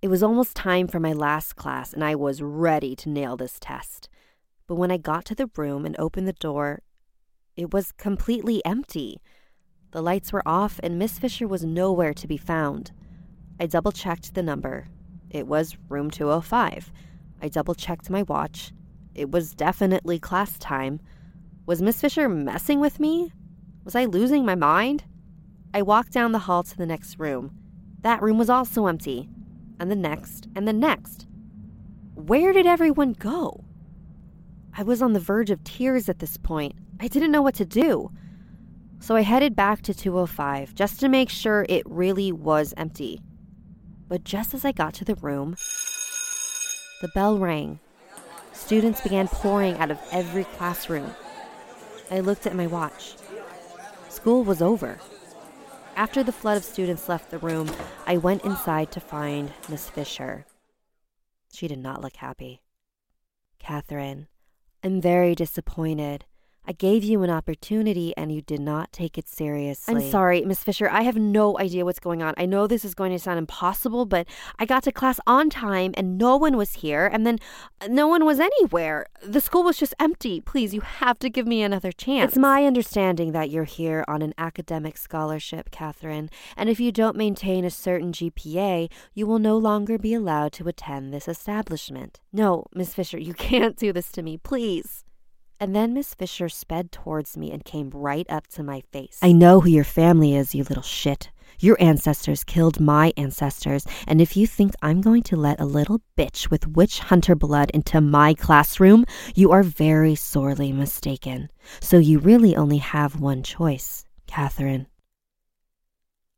It 0.00 0.08
was 0.08 0.22
almost 0.22 0.56
time 0.56 0.88
for 0.88 0.98
my 0.98 1.12
last 1.12 1.54
class, 1.54 1.92
and 1.92 2.02
I 2.02 2.14
was 2.14 2.42
ready 2.42 2.96
to 2.96 3.08
nail 3.08 3.36
this 3.36 3.58
test. 3.60 4.08
But 4.66 4.74
when 4.74 4.90
I 4.90 4.96
got 4.96 5.24
to 5.26 5.34
the 5.34 5.50
room 5.56 5.86
and 5.86 5.94
opened 5.98 6.26
the 6.26 6.32
door, 6.32 6.82
it 7.56 7.72
was 7.72 7.92
completely 7.92 8.64
empty. 8.64 9.20
The 9.92 10.02
lights 10.02 10.32
were 10.32 10.42
off, 10.46 10.80
and 10.82 10.98
Miss 10.98 11.18
Fisher 11.18 11.46
was 11.46 11.64
nowhere 11.64 12.14
to 12.14 12.26
be 12.26 12.36
found. 12.36 12.92
I 13.60 13.66
double 13.66 13.92
checked 13.92 14.34
the 14.34 14.42
number. 14.42 14.86
It 15.30 15.46
was 15.46 15.76
room 15.88 16.10
205. 16.10 16.90
I 17.40 17.48
double 17.48 17.74
checked 17.74 18.10
my 18.10 18.22
watch. 18.22 18.72
It 19.14 19.30
was 19.30 19.54
definitely 19.54 20.18
class 20.18 20.58
time. 20.58 21.00
Was 21.66 21.82
Miss 21.82 22.00
Fisher 22.00 22.28
messing 22.28 22.80
with 22.80 22.98
me? 22.98 23.32
Was 23.84 23.94
I 23.94 24.06
losing 24.06 24.44
my 24.44 24.54
mind? 24.54 25.04
I 25.74 25.82
walked 25.82 26.12
down 26.12 26.32
the 26.32 26.40
hall 26.40 26.62
to 26.62 26.76
the 26.76 26.86
next 26.86 27.18
room. 27.18 27.52
That 28.02 28.20
room 28.20 28.36
was 28.36 28.50
also 28.50 28.86
empty. 28.86 29.28
And 29.80 29.90
the 29.90 29.96
next, 29.96 30.48
and 30.54 30.68
the 30.68 30.72
next. 30.72 31.26
Where 32.14 32.52
did 32.52 32.66
everyone 32.66 33.14
go? 33.14 33.64
I 34.76 34.82
was 34.82 35.00
on 35.00 35.12
the 35.12 35.20
verge 35.20 35.50
of 35.50 35.64
tears 35.64 36.08
at 36.08 36.18
this 36.18 36.36
point. 36.36 36.74
I 37.00 37.08
didn't 37.08 37.32
know 37.32 37.42
what 37.42 37.54
to 37.56 37.64
do. 37.64 38.10
So 39.00 39.16
I 39.16 39.22
headed 39.22 39.56
back 39.56 39.82
to 39.82 39.94
205 39.94 40.74
just 40.74 41.00
to 41.00 41.08
make 41.08 41.30
sure 41.30 41.66
it 41.68 41.82
really 41.86 42.32
was 42.32 42.74
empty. 42.76 43.20
But 44.08 44.24
just 44.24 44.54
as 44.54 44.64
I 44.64 44.72
got 44.72 44.94
to 44.94 45.04
the 45.04 45.16
room, 45.16 45.56
the 47.00 47.08
bell 47.14 47.38
rang. 47.38 47.80
Students 48.52 49.00
began 49.00 49.26
pouring 49.26 49.76
out 49.78 49.90
of 49.90 49.98
every 50.12 50.44
classroom. 50.44 51.10
I 52.10 52.20
looked 52.20 52.46
at 52.46 52.54
my 52.54 52.66
watch. 52.66 53.14
School 54.08 54.44
was 54.44 54.60
over. 54.60 55.00
After 55.94 56.22
the 56.22 56.32
flood 56.32 56.56
of 56.56 56.64
students 56.64 57.08
left 57.08 57.30
the 57.30 57.38
room, 57.38 57.70
I 58.06 58.16
went 58.16 58.44
inside 58.44 58.90
to 58.92 59.00
find 59.00 59.52
Miss 59.68 59.88
Fisher. 59.88 60.46
She 61.52 61.68
did 61.68 61.78
not 61.78 62.00
look 62.00 62.16
happy. 62.16 62.62
Catherine, 63.58 64.28
I'm 64.82 65.00
very 65.00 65.34
disappointed. 65.34 66.24
I 66.64 66.72
gave 66.72 67.02
you 67.02 67.24
an 67.24 67.30
opportunity 67.30 68.14
and 68.16 68.30
you 68.30 68.40
did 68.40 68.60
not 68.60 68.92
take 68.92 69.18
it 69.18 69.28
seriously. 69.28 69.94
I'm 69.94 70.10
sorry, 70.10 70.44
Miss 70.44 70.62
Fisher. 70.62 70.88
I 70.88 71.02
have 71.02 71.16
no 71.16 71.58
idea 71.58 71.84
what's 71.84 71.98
going 71.98 72.22
on. 72.22 72.34
I 72.36 72.46
know 72.46 72.68
this 72.68 72.84
is 72.84 72.94
going 72.94 73.10
to 73.10 73.18
sound 73.18 73.38
impossible, 73.38 74.06
but 74.06 74.28
I 74.60 74.64
got 74.64 74.84
to 74.84 74.92
class 74.92 75.18
on 75.26 75.50
time 75.50 75.92
and 75.96 76.16
no 76.16 76.36
one 76.36 76.56
was 76.56 76.74
here, 76.74 77.06
and 77.06 77.26
then 77.26 77.38
no 77.88 78.06
one 78.06 78.24
was 78.24 78.38
anywhere. 78.38 79.06
The 79.22 79.40
school 79.40 79.64
was 79.64 79.76
just 79.76 79.94
empty. 79.98 80.40
Please, 80.40 80.72
you 80.72 80.82
have 80.82 81.18
to 81.18 81.28
give 81.28 81.48
me 81.48 81.62
another 81.62 81.90
chance. 81.90 82.30
It's 82.30 82.38
my 82.38 82.64
understanding 82.64 83.32
that 83.32 83.50
you're 83.50 83.64
here 83.64 84.04
on 84.06 84.22
an 84.22 84.32
academic 84.38 84.96
scholarship, 84.96 85.72
Catherine, 85.72 86.30
and 86.56 86.68
if 86.68 86.78
you 86.78 86.92
don't 86.92 87.16
maintain 87.16 87.64
a 87.64 87.70
certain 87.70 88.12
GPA, 88.12 88.88
you 89.14 89.26
will 89.26 89.40
no 89.40 89.56
longer 89.56 89.98
be 89.98 90.14
allowed 90.14 90.52
to 90.52 90.68
attend 90.68 91.12
this 91.12 91.26
establishment. 91.26 92.20
No, 92.32 92.66
Miss 92.72 92.94
Fisher, 92.94 93.18
you 93.18 93.34
can't 93.50 93.76
do 93.76 93.92
this 93.92 94.12
to 94.12 94.22
me, 94.22 94.38
please. 94.38 95.04
And 95.62 95.76
then 95.76 95.94
Miss 95.94 96.12
Fisher 96.12 96.48
sped 96.48 96.90
towards 96.90 97.36
me 97.36 97.52
and 97.52 97.64
came 97.64 97.88
right 97.90 98.26
up 98.28 98.48
to 98.48 98.64
my 98.64 98.80
face. 98.80 99.20
I 99.22 99.30
know 99.30 99.60
who 99.60 99.68
your 99.68 99.84
family 99.84 100.34
is, 100.34 100.56
you 100.56 100.64
little 100.64 100.82
shit. 100.82 101.30
Your 101.60 101.76
ancestors 101.80 102.42
killed 102.42 102.80
my 102.80 103.12
ancestors, 103.16 103.86
and 104.08 104.20
if 104.20 104.36
you 104.36 104.44
think 104.44 104.72
I'm 104.82 105.00
going 105.00 105.22
to 105.22 105.36
let 105.36 105.60
a 105.60 105.64
little 105.64 106.02
bitch 106.18 106.50
with 106.50 106.66
witch 106.66 106.98
hunter 106.98 107.36
blood 107.36 107.70
into 107.70 108.00
my 108.00 108.34
classroom, 108.34 109.04
you 109.36 109.52
are 109.52 109.62
very 109.62 110.16
sorely 110.16 110.72
mistaken. 110.72 111.48
So 111.80 111.96
you 111.96 112.18
really 112.18 112.56
only 112.56 112.78
have 112.78 113.20
one 113.20 113.44
choice, 113.44 114.04
Catherine. 114.26 114.88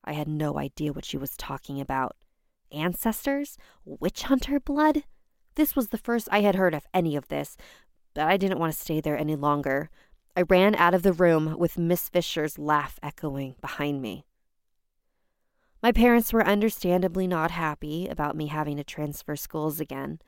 I 0.04 0.12
had 0.12 0.28
no 0.28 0.58
idea 0.58 0.92
what 0.92 1.06
she 1.06 1.16
was 1.16 1.34
talking 1.38 1.80
about. 1.80 2.14
Ancestors? 2.70 3.56
Witch 3.86 4.24
hunter 4.24 4.60
blood? 4.60 5.04
This 5.56 5.76
was 5.76 5.88
the 5.88 5.98
first 5.98 6.28
I 6.32 6.40
had 6.40 6.56
heard 6.56 6.74
of 6.74 6.86
any 6.92 7.14
of 7.14 7.28
this, 7.28 7.56
but 8.14 8.26
I 8.26 8.36
didn't 8.36 8.58
want 8.58 8.72
to 8.72 8.78
stay 8.78 9.00
there 9.00 9.18
any 9.18 9.36
longer. 9.36 9.90
I 10.36 10.42
ran 10.42 10.74
out 10.76 10.94
of 10.94 11.02
the 11.02 11.12
room 11.12 11.56
with 11.58 11.78
Miss 11.78 12.08
Fisher's 12.08 12.58
laugh 12.58 12.98
echoing 13.02 13.56
behind 13.60 14.00
me. 14.00 14.24
My 15.82 15.92
parents 15.92 16.32
were 16.32 16.46
understandably 16.46 17.26
not 17.26 17.50
happy 17.50 18.08
about 18.08 18.36
me 18.36 18.46
having 18.46 18.78
to 18.78 18.84
transfer 18.84 19.36
schools 19.36 19.80
again, 19.80 20.18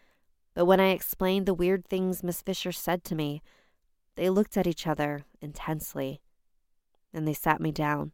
but 0.55 0.67
when 0.67 0.81
I 0.81 0.91
explained 0.91 1.47
the 1.47 1.55
weird 1.55 1.87
things 1.87 2.23
Miss 2.23 2.43
Fisher 2.43 2.73
said 2.73 3.05
to 3.05 3.15
me, 3.15 3.43
they 4.17 4.31
looked 4.31 4.57
at 4.57 4.67
each 4.67 4.87
other 4.87 5.25
intensely, 5.41 6.21
and 7.13 7.27
they 7.27 7.35
sat 7.35 7.61
me 7.61 7.73
down. 7.73 8.13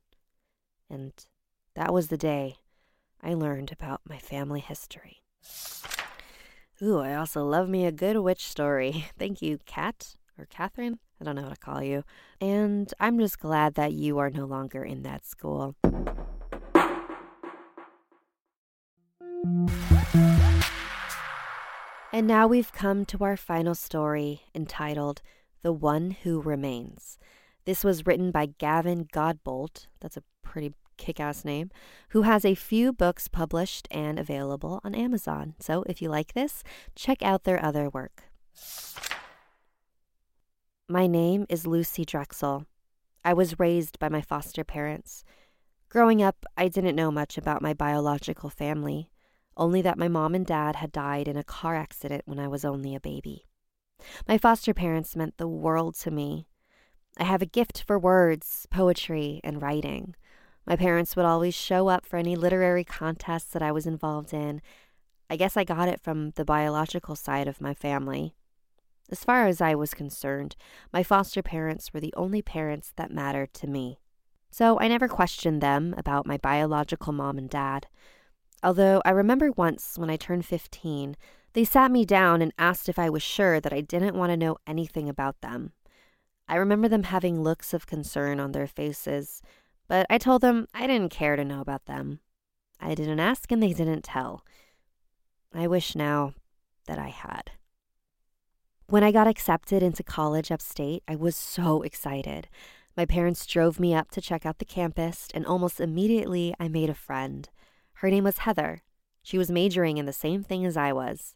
And 0.90 1.12
that 1.74 1.92
was 1.92 2.08
the 2.08 2.16
day 2.16 2.56
I 3.22 3.34
learned 3.34 3.72
about 3.72 4.02
my 4.08 4.18
family 4.18 4.60
history. 4.60 5.22
Ooh, 6.82 6.98
I 6.98 7.14
also 7.14 7.44
love 7.44 7.68
me 7.68 7.86
a 7.86 7.92
good 7.92 8.16
witch 8.16 8.48
story. 8.48 9.06
Thank 9.18 9.40
you, 9.40 9.58
Kat 9.66 10.16
or 10.36 10.46
Catherine. 10.46 10.98
I 11.20 11.24
don't 11.24 11.36
know 11.36 11.42
how 11.42 11.50
to 11.50 11.56
call 11.56 11.80
you. 11.80 12.02
And 12.40 12.92
I'm 12.98 13.20
just 13.20 13.38
glad 13.38 13.74
that 13.74 13.92
you 13.92 14.18
are 14.18 14.30
no 14.30 14.46
longer 14.46 14.82
in 14.82 15.04
that 15.04 15.24
school. 15.24 15.76
And 22.12 22.26
now 22.26 22.48
we've 22.48 22.72
come 22.72 23.04
to 23.06 23.18
our 23.22 23.36
final 23.36 23.76
story 23.76 24.42
entitled 24.52 25.22
The 25.62 25.72
One 25.72 26.16
Who 26.24 26.42
Remains. 26.42 27.16
This 27.64 27.84
was 27.84 28.06
written 28.06 28.32
by 28.32 28.46
Gavin 28.46 29.04
Godbolt. 29.04 29.86
That's 30.00 30.16
a 30.16 30.24
pretty 30.42 30.72
kick 30.96 31.20
ass 31.20 31.44
name, 31.44 31.70
who 32.10 32.22
has 32.22 32.44
a 32.44 32.54
few 32.54 32.92
books 32.92 33.28
published 33.28 33.88
and 33.90 34.18
available 34.18 34.80
on 34.84 34.94
Amazon. 34.94 35.54
So 35.58 35.84
if 35.86 36.00
you 36.00 36.08
like 36.08 36.34
this, 36.34 36.62
check 36.94 37.22
out 37.22 37.44
their 37.44 37.62
other 37.62 37.88
work. 37.88 38.24
My 40.88 41.06
name 41.06 41.46
is 41.48 41.66
Lucy 41.66 42.04
Drexel. 42.04 42.66
I 43.24 43.32
was 43.32 43.58
raised 43.58 43.98
by 43.98 44.08
my 44.08 44.20
foster 44.20 44.64
parents. 44.64 45.24
Growing 45.88 46.22
up, 46.22 46.44
I 46.56 46.68
didn't 46.68 46.96
know 46.96 47.10
much 47.10 47.38
about 47.38 47.62
my 47.62 47.72
biological 47.74 48.50
family 48.50 49.10
only 49.56 49.82
that 49.82 49.98
my 49.98 50.08
mom 50.08 50.34
and 50.34 50.46
dad 50.46 50.76
had 50.76 50.92
died 50.92 51.28
in 51.28 51.36
a 51.36 51.44
car 51.44 51.74
accident 51.74 52.22
when 52.26 52.38
I 52.38 52.48
was 52.48 52.64
only 52.64 52.94
a 52.94 53.00
baby. 53.00 53.46
My 54.26 54.38
foster 54.38 54.74
parents 54.74 55.14
meant 55.14 55.36
the 55.36 55.48
world 55.48 55.94
to 55.96 56.10
me. 56.10 56.46
I 57.18 57.24
have 57.24 57.42
a 57.42 57.46
gift 57.46 57.84
for 57.86 57.98
words, 57.98 58.66
poetry, 58.70 59.40
and 59.44 59.60
writing. 59.60 60.14
My 60.66 60.76
parents 60.76 61.16
would 61.16 61.24
always 61.24 61.54
show 61.54 61.88
up 61.88 62.06
for 62.06 62.16
any 62.16 62.36
literary 62.36 62.84
contests 62.84 63.52
that 63.52 63.62
I 63.62 63.72
was 63.72 63.86
involved 63.86 64.32
in. 64.32 64.62
I 65.28 65.36
guess 65.36 65.56
I 65.56 65.64
got 65.64 65.88
it 65.88 66.00
from 66.00 66.30
the 66.30 66.44
biological 66.44 67.16
side 67.16 67.48
of 67.48 67.60
my 67.60 67.74
family. 67.74 68.34
As 69.10 69.24
far 69.24 69.46
as 69.46 69.60
I 69.60 69.74
was 69.74 69.94
concerned, 69.94 70.56
my 70.92 71.02
foster 71.02 71.42
parents 71.42 71.92
were 71.92 72.00
the 72.00 72.14
only 72.16 72.42
parents 72.42 72.92
that 72.96 73.10
mattered 73.10 73.52
to 73.54 73.66
me. 73.66 73.98
So 74.50 74.78
I 74.80 74.88
never 74.88 75.08
questioned 75.08 75.60
them 75.60 75.94
about 75.96 76.26
my 76.26 76.36
biological 76.36 77.12
mom 77.12 77.38
and 77.38 77.50
dad. 77.50 77.86
Although 78.62 79.02
I 79.04 79.10
remember 79.10 79.50
once 79.50 79.98
when 79.98 80.10
I 80.10 80.16
turned 80.16 80.46
15, 80.46 81.16
they 81.54 81.64
sat 81.64 81.90
me 81.90 82.04
down 82.04 82.40
and 82.40 82.52
asked 82.58 82.88
if 82.88 82.98
I 82.98 83.10
was 83.10 83.22
sure 83.22 83.60
that 83.60 83.72
I 83.72 83.80
didn't 83.80 84.16
want 84.16 84.30
to 84.30 84.36
know 84.36 84.56
anything 84.66 85.08
about 85.08 85.40
them. 85.40 85.72
I 86.48 86.56
remember 86.56 86.88
them 86.88 87.04
having 87.04 87.42
looks 87.42 87.74
of 87.74 87.86
concern 87.86 88.38
on 88.40 88.52
their 88.52 88.66
faces, 88.66 89.42
but 89.92 90.06
I 90.08 90.16
told 90.16 90.40
them 90.40 90.68
I 90.72 90.86
didn't 90.86 91.10
care 91.10 91.36
to 91.36 91.44
know 91.44 91.60
about 91.60 91.84
them. 91.84 92.20
I 92.80 92.94
didn't 92.94 93.20
ask 93.20 93.52
and 93.52 93.62
they 93.62 93.74
didn't 93.74 94.04
tell. 94.04 94.42
I 95.52 95.66
wish 95.66 95.94
now 95.94 96.32
that 96.86 96.98
I 96.98 97.08
had. 97.08 97.50
When 98.86 99.04
I 99.04 99.12
got 99.12 99.26
accepted 99.26 99.82
into 99.82 100.02
college 100.02 100.50
upstate, 100.50 101.02
I 101.06 101.14
was 101.14 101.36
so 101.36 101.82
excited. 101.82 102.48
My 102.96 103.04
parents 103.04 103.44
drove 103.44 103.78
me 103.78 103.94
up 103.94 104.10
to 104.12 104.22
check 104.22 104.46
out 104.46 104.60
the 104.60 104.64
campus, 104.64 105.28
and 105.34 105.44
almost 105.44 105.78
immediately 105.78 106.54
I 106.58 106.68
made 106.68 106.88
a 106.88 106.94
friend. 106.94 107.50
Her 107.96 108.08
name 108.08 108.24
was 108.24 108.38
Heather. 108.38 108.84
She 109.22 109.36
was 109.36 109.50
majoring 109.50 109.98
in 109.98 110.06
the 110.06 110.12
same 110.14 110.42
thing 110.42 110.64
as 110.64 110.74
I 110.78 110.94
was. 110.94 111.34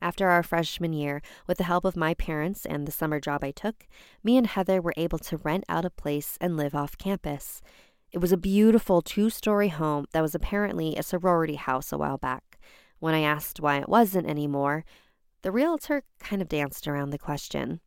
After 0.00 0.28
our 0.28 0.42
freshman 0.42 0.92
year, 0.92 1.22
with 1.46 1.58
the 1.58 1.64
help 1.64 1.84
of 1.84 1.94
my 1.94 2.14
parents 2.14 2.66
and 2.66 2.84
the 2.84 2.90
summer 2.90 3.20
job 3.20 3.44
I 3.44 3.52
took, 3.52 3.86
me 4.24 4.36
and 4.36 4.48
Heather 4.48 4.82
were 4.82 4.94
able 4.96 5.20
to 5.20 5.36
rent 5.36 5.62
out 5.68 5.84
a 5.84 5.90
place 5.90 6.36
and 6.40 6.56
live 6.56 6.74
off 6.74 6.98
campus. 6.98 7.62
It 8.12 8.18
was 8.18 8.30
a 8.30 8.36
beautiful 8.36 9.00
two 9.00 9.30
story 9.30 9.68
home 9.68 10.04
that 10.12 10.20
was 10.20 10.34
apparently 10.34 10.96
a 10.96 11.02
sorority 11.02 11.54
house 11.54 11.92
a 11.92 11.98
while 11.98 12.18
back. 12.18 12.58
When 12.98 13.14
I 13.14 13.22
asked 13.22 13.58
why 13.58 13.78
it 13.78 13.88
wasn't 13.88 14.28
anymore, 14.28 14.84
the 15.40 15.50
realtor 15.50 16.02
kind 16.20 16.42
of 16.42 16.48
danced 16.48 16.86
around 16.86 17.10
the 17.10 17.18
question. 17.18 17.80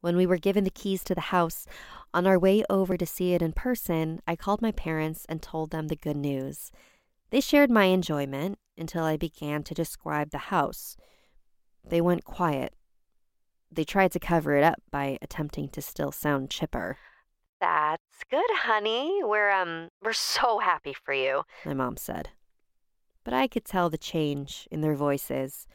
When 0.00 0.16
we 0.16 0.26
were 0.26 0.38
given 0.38 0.62
the 0.62 0.70
keys 0.70 1.02
to 1.04 1.14
the 1.14 1.32
house, 1.32 1.66
on 2.14 2.24
our 2.24 2.38
way 2.38 2.62
over 2.70 2.96
to 2.96 3.04
see 3.04 3.34
it 3.34 3.42
in 3.42 3.52
person, 3.52 4.20
I 4.28 4.36
called 4.36 4.62
my 4.62 4.70
parents 4.70 5.26
and 5.28 5.42
told 5.42 5.72
them 5.72 5.88
the 5.88 5.96
good 5.96 6.16
news. 6.16 6.70
They 7.30 7.40
shared 7.40 7.70
my 7.70 7.86
enjoyment 7.86 8.60
until 8.78 9.02
I 9.02 9.16
began 9.16 9.64
to 9.64 9.74
describe 9.74 10.30
the 10.30 10.38
house. 10.38 10.96
They 11.84 12.00
went 12.00 12.24
quiet. 12.24 12.74
They 13.72 13.84
tried 13.84 14.12
to 14.12 14.20
cover 14.20 14.54
it 14.54 14.62
up 14.62 14.80
by 14.92 15.18
attempting 15.20 15.68
to 15.70 15.82
still 15.82 16.12
sound 16.12 16.48
chipper. 16.48 16.96
That's 17.60 18.24
good, 18.30 18.50
honey. 18.50 19.20
We're 19.22 19.50
um 19.50 19.88
we're 20.02 20.12
so 20.12 20.60
happy 20.60 20.94
for 21.04 21.12
you, 21.12 21.42
my 21.64 21.74
mom 21.74 21.96
said. 21.96 22.30
But 23.24 23.34
I 23.34 23.48
could 23.48 23.64
tell 23.64 23.90
the 23.90 23.98
change 23.98 24.68
in 24.70 24.80
their 24.80 24.94
voices. 24.94 25.66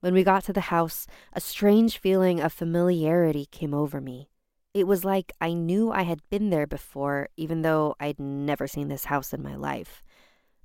When 0.00 0.14
we 0.14 0.22
got 0.22 0.44
to 0.44 0.52
the 0.52 0.60
house, 0.72 1.06
a 1.32 1.40
strange 1.40 1.98
feeling 1.98 2.40
of 2.40 2.52
familiarity 2.52 3.46
came 3.46 3.74
over 3.74 4.00
me. 4.00 4.28
It 4.74 4.86
was 4.86 5.04
like 5.04 5.32
I 5.40 5.54
knew 5.54 5.90
I 5.90 6.02
had 6.02 6.20
been 6.30 6.50
there 6.50 6.66
before, 6.66 7.30
even 7.36 7.62
though 7.62 7.96
I'd 7.98 8.20
never 8.20 8.68
seen 8.68 8.88
this 8.88 9.06
house 9.06 9.32
in 9.32 9.42
my 9.42 9.56
life. 9.56 10.02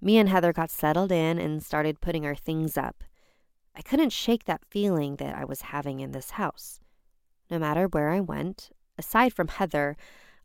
Me 0.01 0.17
and 0.17 0.29
Heather 0.29 0.53
got 0.53 0.69
settled 0.69 1.11
in 1.11 1.39
and 1.39 1.63
started 1.63 2.01
putting 2.01 2.25
our 2.25 2.35
things 2.35 2.77
up. 2.77 3.03
I 3.75 3.81
couldn't 3.81 4.11
shake 4.11 4.43
that 4.43 4.65
feeling 4.69 5.15
that 5.15 5.35
I 5.35 5.45
was 5.45 5.61
having 5.61 5.99
in 6.01 6.11
this 6.11 6.31
house. 6.31 6.79
No 7.49 7.57
matter 7.57 7.87
where 7.87 8.09
I 8.09 8.19
went, 8.19 8.69
aside 8.99 9.33
from 9.33 9.47
Heather, 9.47 9.95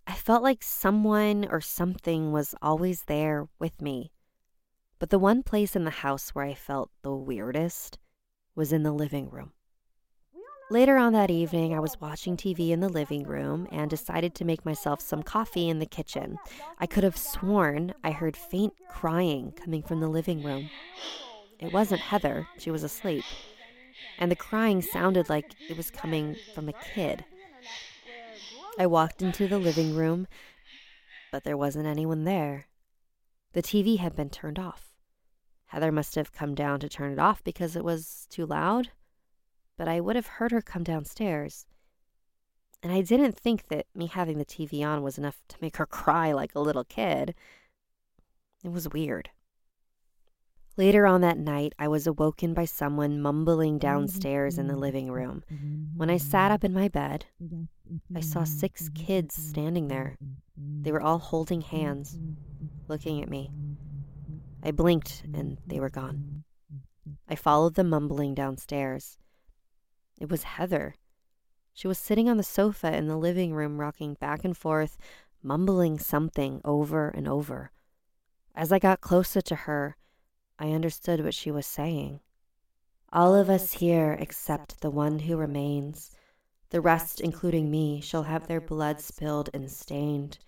I 0.08 0.14
felt 0.14 0.42
like 0.42 0.62
someone 0.62 1.46
or 1.50 1.60
something 1.60 2.32
was 2.32 2.54
always 2.62 3.02
there 3.02 3.46
with 3.58 3.82
me. 3.82 4.10
But 4.98 5.10
the 5.10 5.18
one 5.18 5.42
place 5.42 5.76
in 5.76 5.84
the 5.84 5.90
house 5.90 6.30
where 6.30 6.46
I 6.46 6.54
felt 6.54 6.90
the 7.02 7.14
weirdest 7.14 7.98
was 8.54 8.72
in 8.72 8.84
the 8.84 8.92
living 8.92 9.28
room. 9.28 9.52
Later 10.70 10.96
on 10.96 11.12
that 11.12 11.30
evening, 11.30 11.74
I 11.74 11.80
was 11.80 12.00
watching 12.00 12.38
TV 12.38 12.70
in 12.70 12.80
the 12.80 12.88
living 12.88 13.24
room 13.24 13.68
and 13.70 13.90
decided 13.90 14.34
to 14.34 14.46
make 14.46 14.64
myself 14.64 15.02
some 15.02 15.22
coffee 15.22 15.68
in 15.68 15.78
the 15.78 15.86
kitchen. 15.86 16.38
I 16.78 16.86
could 16.86 17.04
have 17.04 17.16
sworn 17.18 17.92
I 18.02 18.10
heard 18.10 18.36
faint 18.36 18.72
crying 18.88 19.52
coming 19.52 19.82
from 19.82 20.00
the 20.00 20.08
living 20.08 20.42
room. 20.42 20.70
It 21.58 21.70
wasn't 21.74 22.00
Heather, 22.00 22.48
she 22.58 22.70
was 22.70 22.82
asleep. 22.82 23.24
And 24.18 24.30
the 24.30 24.36
crying 24.36 24.80
sounded 24.80 25.28
like 25.28 25.54
it 25.68 25.76
was 25.76 25.90
coming 25.90 26.34
from 26.54 26.70
a 26.70 26.74
kid. 26.94 27.26
I 28.78 28.86
walked 28.86 29.20
into 29.20 29.46
the 29.46 29.58
living 29.58 29.94
room, 29.94 30.26
but 31.30 31.44
there 31.44 31.56
wasn't 31.56 31.86
anyone 31.86 32.24
there. 32.24 32.68
The 33.52 33.62
TV 33.62 33.98
had 33.98 34.14
been 34.14 34.30
turned 34.30 34.58
off. 34.58 34.94
Heather 35.66 35.92
must 35.92 36.14
have 36.14 36.32
come 36.32 36.54
down 36.54 36.80
to 36.80 36.88
turn 36.88 37.12
it 37.12 37.18
off 37.18 37.44
because 37.44 37.76
it 37.76 37.84
was 37.84 38.26
too 38.30 38.46
loud 38.46 38.90
but 39.78 39.88
I 39.88 40.00
would 40.00 40.16
have 40.16 40.26
heard 40.26 40.50
her 40.50 40.60
come 40.60 40.82
downstairs. 40.82 41.64
And 42.82 42.92
I 42.92 43.00
didn't 43.00 43.38
think 43.38 43.68
that 43.68 43.86
me 43.94 44.06
having 44.06 44.38
the 44.38 44.44
TV 44.44 44.84
on 44.84 45.02
was 45.02 45.16
enough 45.16 45.40
to 45.48 45.56
make 45.62 45.78
her 45.78 45.86
cry 46.00 46.32
like 46.32 46.54
a 46.54 46.60
little 46.60 46.84
kid. 46.84 47.34
It 48.62 48.72
was 48.72 48.88
weird. 48.88 49.30
Later 50.78 51.08
on 51.08 51.22
that 51.22 51.38
night, 51.38 51.74
I 51.76 51.88
was 51.88 52.06
awoken 52.06 52.54
by 52.54 52.64
someone 52.64 53.20
mumbling 53.20 53.78
downstairs 53.78 54.58
in 54.58 54.68
the 54.68 54.74
mm-hmm. 54.74 54.82
living 54.82 55.10
room. 55.10 55.42
When 55.96 56.08
I 56.08 56.18
sat 56.18 56.52
up 56.52 56.62
in 56.62 56.72
my 56.72 56.86
bed, 56.86 57.26
I 58.14 58.20
saw 58.20 58.44
six 58.44 58.88
kids 58.90 59.34
standing 59.34 59.88
there. 59.88 60.16
They 60.56 60.92
were 60.92 61.02
all 61.02 61.18
holding 61.18 61.62
hands, 61.62 62.16
looking 62.86 63.20
at 63.20 63.28
me. 63.28 63.50
I 64.62 64.70
blinked 64.70 65.24
and 65.34 65.58
they 65.66 65.80
were 65.80 65.90
gone. 65.90 66.44
I 67.28 67.34
followed 67.34 67.74
the 67.74 67.82
mumbling 67.82 68.36
downstairs. 68.36 69.18
It 70.20 70.30
was 70.30 70.44
Heather. 70.44 70.94
She 71.74 71.88
was 71.88 71.98
sitting 71.98 72.28
on 72.28 72.36
the 72.36 72.44
sofa 72.44 72.96
in 72.96 73.08
the 73.08 73.16
living 73.16 73.52
room, 73.52 73.80
rocking 73.80 74.14
back 74.14 74.44
and 74.44 74.56
forth, 74.56 74.96
mumbling 75.42 75.98
something 75.98 76.60
over 76.64 77.08
and 77.08 77.26
over. 77.26 77.72
As 78.54 78.70
I 78.70 78.78
got 78.78 79.00
closer 79.00 79.40
to 79.40 79.54
her, 79.56 79.96
I 80.58 80.70
understood 80.72 81.22
what 81.22 81.34
she 81.34 81.50
was 81.50 81.66
saying. 81.66 82.20
All 83.12 83.34
of 83.34 83.48
us 83.48 83.74
here 83.74 84.16
except 84.20 84.80
the 84.80 84.90
one 84.90 85.20
who 85.20 85.36
remains. 85.36 86.10
The 86.70 86.80
rest, 86.80 87.20
including 87.20 87.70
me, 87.70 88.00
shall 88.00 88.24
have 88.24 88.46
their 88.46 88.60
blood 88.60 89.00
spilled 89.00 89.48
and 89.54 89.70
stained. 89.70 90.38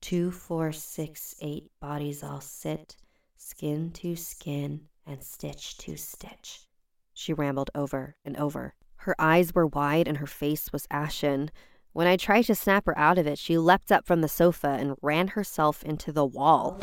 Two, 0.00 0.30
four, 0.30 0.72
six, 0.72 1.34
eight 1.40 1.70
bodies 1.80 2.22
all 2.22 2.40
sit, 2.40 2.96
skin 3.36 3.90
to 3.92 4.16
skin 4.16 4.88
and 5.06 5.22
stitch 5.22 5.78
to 5.78 5.96
stitch. 5.96 6.66
She 7.14 7.32
rambled 7.32 7.70
over 7.74 8.16
and 8.24 8.36
over 8.36 8.74
Her 8.96 9.14
eyes 9.18 9.54
were 9.54 9.66
wide 9.66 10.06
and 10.06 10.18
her 10.18 10.26
face 10.26 10.72
was 10.72 10.86
ashen. 10.90 11.50
When 11.92 12.06
I 12.06 12.16
tried 12.16 12.42
to 12.42 12.54
snap 12.54 12.86
her 12.86 12.98
out 12.98 13.18
of 13.18 13.26
it, 13.26 13.38
she 13.38 13.58
leapt 13.58 13.90
up 13.90 14.06
from 14.06 14.20
the 14.20 14.28
sofa 14.28 14.76
and 14.78 14.96
ran 15.02 15.28
herself 15.28 15.82
into 15.82 16.12
the 16.12 16.24
wall. 16.24 16.78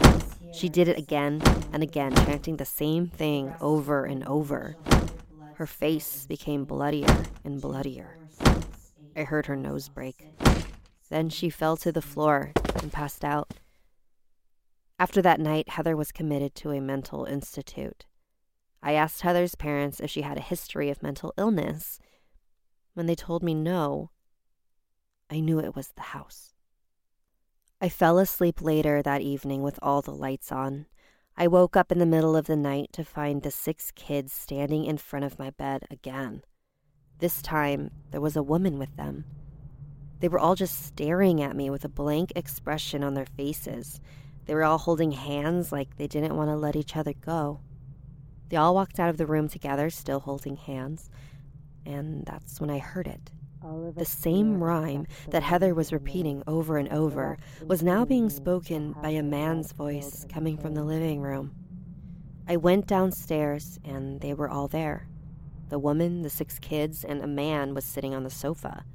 She 0.51 0.69
did 0.69 0.87
it 0.87 0.97
again 0.97 1.41
and 1.71 1.83
again, 1.83 2.15
chanting 2.15 2.57
the 2.57 2.65
same 2.65 3.07
thing 3.07 3.55
over 3.61 4.05
and 4.05 4.25
over. 4.25 4.75
Her 5.53 5.67
face 5.67 6.25
became 6.25 6.65
bloodier 6.65 7.25
and 7.43 7.61
bloodier. 7.61 8.17
I 9.15 9.23
heard 9.23 9.47
her 9.47 9.55
nose 9.55 9.89
break. 9.89 10.27
Then 11.09 11.29
she 11.29 11.49
fell 11.49 11.75
to 11.77 11.91
the 11.91 12.01
floor 12.01 12.53
and 12.81 12.91
passed 12.91 13.25
out. 13.25 13.55
After 14.97 15.21
that 15.21 15.39
night, 15.39 15.69
Heather 15.69 15.95
was 15.95 16.11
committed 16.11 16.55
to 16.55 16.71
a 16.71 16.81
mental 16.81 17.25
institute. 17.25 18.05
I 18.81 18.93
asked 18.93 19.21
Heather's 19.21 19.55
parents 19.55 19.99
if 19.99 20.09
she 20.09 20.21
had 20.21 20.37
a 20.37 20.41
history 20.41 20.89
of 20.89 21.03
mental 21.03 21.33
illness. 21.37 21.99
When 22.93 23.05
they 23.05 23.15
told 23.15 23.43
me 23.43 23.53
no, 23.53 24.11
I 25.29 25.39
knew 25.39 25.59
it 25.59 25.75
was 25.75 25.89
the 25.89 26.01
house. 26.01 26.48
I 27.81 27.87
fell 27.87 28.19
asleep 28.19 28.61
later 28.61 29.01
that 29.01 29.21
evening 29.21 29.61
with 29.61 29.79
all 29.81 30.01
the 30.01 30.11
lights 30.11 30.51
on. 30.51 30.85
I 31.37 31.47
woke 31.47 31.77
up 31.77 31.93
in 31.93 31.99
the 31.99 32.05
middle 32.05 32.35
of 32.35 32.45
the 32.45 32.57
night 32.57 32.91
to 32.91 33.05
find 33.05 33.41
the 33.41 33.51
six 33.51 33.91
kids 33.91 34.33
standing 34.33 34.83
in 34.83 34.97
front 34.97 35.23
of 35.23 35.39
my 35.39 35.51
bed 35.51 35.85
again. 35.89 36.43
This 37.19 37.41
time, 37.41 37.91
there 38.11 38.19
was 38.19 38.35
a 38.35 38.43
woman 38.43 38.79
with 38.79 38.93
them. 38.97 39.23
They 40.19 40.27
were 40.27 40.39
all 40.39 40.55
just 40.55 40.83
staring 40.83 41.41
at 41.41 41.55
me 41.55 41.69
with 41.69 41.85
a 41.85 41.89
blank 41.89 42.33
expression 42.35 43.01
on 43.01 43.13
their 43.13 43.25
faces. 43.25 44.01
They 44.45 44.55
were 44.55 44.65
all 44.65 44.79
holding 44.79 45.13
hands 45.13 45.71
like 45.71 45.95
they 45.95 46.07
didn't 46.07 46.35
want 46.35 46.49
to 46.49 46.57
let 46.57 46.75
each 46.75 46.97
other 46.97 47.13
go. 47.13 47.61
They 48.49 48.57
all 48.57 48.75
walked 48.75 48.99
out 48.99 49.09
of 49.09 49.15
the 49.15 49.25
room 49.25 49.47
together, 49.47 49.89
still 49.89 50.19
holding 50.19 50.57
hands, 50.57 51.09
and 51.85 52.25
that's 52.25 52.59
when 52.59 52.69
I 52.69 52.79
heard 52.79 53.07
it. 53.07 53.31
The 53.61 54.05
same 54.05 54.63
rhyme 54.63 55.05
that 55.29 55.43
Heather 55.43 55.75
was 55.75 55.91
repeating 55.91 56.43
over 56.47 56.77
and 56.77 56.87
over 56.89 57.37
was 57.65 57.83
now 57.83 58.05
being 58.05 58.29
spoken 58.29 58.93
by 58.93 59.09
a 59.09 59.21
man's 59.21 59.73
voice 59.73 60.25
coming 60.31 60.57
from 60.57 60.75
the 60.75 60.83
living 60.83 61.19
room. 61.19 61.53
I 62.47 62.55
went 62.55 62.87
downstairs 62.87 63.77
and 63.83 64.21
they 64.21 64.33
were 64.33 64.49
all 64.49 64.69
there. 64.69 65.09
The 65.67 65.77
woman, 65.77 66.21
the 66.21 66.29
six 66.29 66.57
kids, 66.57 67.03
and 67.03 67.21
a 67.21 67.27
man 67.27 67.73
was 67.73 67.83
sitting 67.83 68.15
on 68.15 68.23
the 68.23 68.29
sofa. 68.29 68.85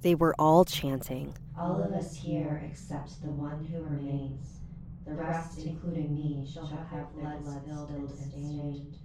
They 0.00 0.14
were 0.14 0.34
all 0.38 0.64
chanting, 0.64 1.36
All 1.58 1.82
of 1.82 1.92
us 1.92 2.16
here 2.16 2.62
except 2.68 3.22
the 3.22 3.30
one 3.30 3.64
who 3.64 3.82
remains. 3.82 4.60
The 5.06 5.14
rest, 5.14 5.58
including 5.58 6.14
me, 6.14 6.48
shall 6.50 6.66
have 6.66 7.12
blood 7.14 7.44
spilled 7.44 7.90
and 7.90 8.10
stained. 8.10 8.96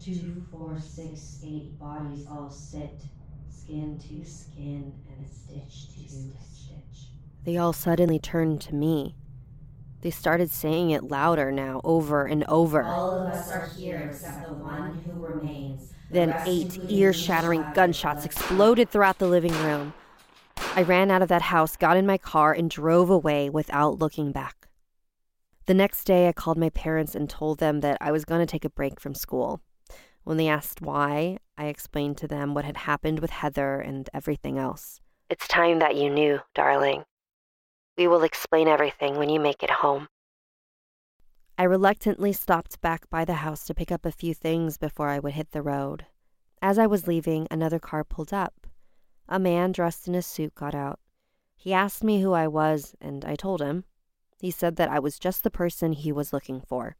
Two, 0.00 0.44
four, 0.50 0.78
six, 0.80 1.40
eight 1.44 1.78
bodies 1.78 2.26
all 2.28 2.50
sit 2.50 3.00
skin 3.66 3.98
to 3.98 4.24
skin 4.24 4.94
and 5.10 5.20
a 5.20 5.28
stitch 5.28 5.88
to 5.94 6.00
stitch. 6.08 6.72
They 7.44 7.56
all 7.56 7.72
suddenly 7.72 8.18
turned 8.18 8.60
to 8.62 8.74
me. 8.74 9.16
They 10.02 10.10
started 10.10 10.50
saying 10.50 10.90
it 10.90 11.02
louder 11.10 11.50
now, 11.50 11.80
over 11.82 12.26
and 12.26 12.44
over. 12.44 12.96
All 12.96 13.16
of 13.16 13.26
us 13.26 13.52
are 13.52 13.66
here 13.74 14.02
except 14.04 14.56
the 14.56 14.66
one 14.66 15.00
who 15.04 15.18
remains. 15.20 15.90
The 16.10 16.18
Then 16.20 16.34
eight 16.44 16.78
ear 16.88 17.12
shattering 17.12 17.66
gunshots 17.72 18.24
exploded 18.24 18.90
throughout 18.90 19.18
the 19.18 19.26
living 19.26 19.52
room. 19.54 19.94
I 20.74 20.82
ran 20.82 21.10
out 21.10 21.22
of 21.22 21.28
that 21.28 21.42
house, 21.42 21.76
got 21.76 21.96
in 21.96 22.06
my 22.06 22.18
car, 22.18 22.52
and 22.52 22.70
drove 22.70 23.10
away 23.10 23.50
without 23.50 23.98
looking 23.98 24.30
back. 24.32 24.68
The 25.66 25.74
next 25.74 26.04
day, 26.04 26.28
I 26.28 26.32
called 26.32 26.58
my 26.58 26.70
parents 26.70 27.14
and 27.16 27.28
told 27.28 27.58
them 27.58 27.80
that 27.80 27.98
I 28.00 28.12
was 28.12 28.24
going 28.24 28.40
to 28.40 28.46
take 28.46 28.64
a 28.64 28.70
break 28.70 29.00
from 29.00 29.14
school. 29.14 29.60
When 30.26 30.38
they 30.38 30.48
asked 30.48 30.82
why, 30.82 31.38
I 31.56 31.66
explained 31.66 32.18
to 32.18 32.26
them 32.26 32.52
what 32.52 32.64
had 32.64 32.78
happened 32.78 33.20
with 33.20 33.30
Heather 33.30 33.78
and 33.78 34.10
everything 34.12 34.58
else. 34.58 35.00
It's 35.30 35.46
time 35.46 35.78
that 35.78 35.94
you 35.94 36.10
knew, 36.10 36.40
darling. 36.52 37.04
We 37.96 38.08
will 38.08 38.24
explain 38.24 38.66
everything 38.66 39.18
when 39.18 39.28
you 39.28 39.38
make 39.38 39.62
it 39.62 39.70
home. 39.70 40.08
I 41.56 41.62
reluctantly 41.62 42.32
stopped 42.32 42.80
back 42.80 43.08
by 43.08 43.24
the 43.24 43.34
house 43.34 43.64
to 43.66 43.74
pick 43.74 43.92
up 43.92 44.04
a 44.04 44.10
few 44.10 44.34
things 44.34 44.78
before 44.78 45.10
I 45.10 45.20
would 45.20 45.34
hit 45.34 45.52
the 45.52 45.62
road. 45.62 46.06
As 46.60 46.76
I 46.76 46.88
was 46.88 47.06
leaving, 47.06 47.46
another 47.48 47.78
car 47.78 48.02
pulled 48.02 48.32
up. 48.32 48.66
A 49.28 49.38
man 49.38 49.70
dressed 49.70 50.08
in 50.08 50.16
a 50.16 50.22
suit 50.22 50.56
got 50.56 50.74
out. 50.74 50.98
He 51.54 51.72
asked 51.72 52.02
me 52.02 52.20
who 52.20 52.32
I 52.32 52.48
was, 52.48 52.96
and 53.00 53.24
I 53.24 53.36
told 53.36 53.62
him. 53.62 53.84
He 54.40 54.50
said 54.50 54.74
that 54.74 54.90
I 54.90 54.98
was 54.98 55.20
just 55.20 55.44
the 55.44 55.52
person 55.52 55.92
he 55.92 56.10
was 56.10 56.32
looking 56.32 56.60
for. 56.60 56.96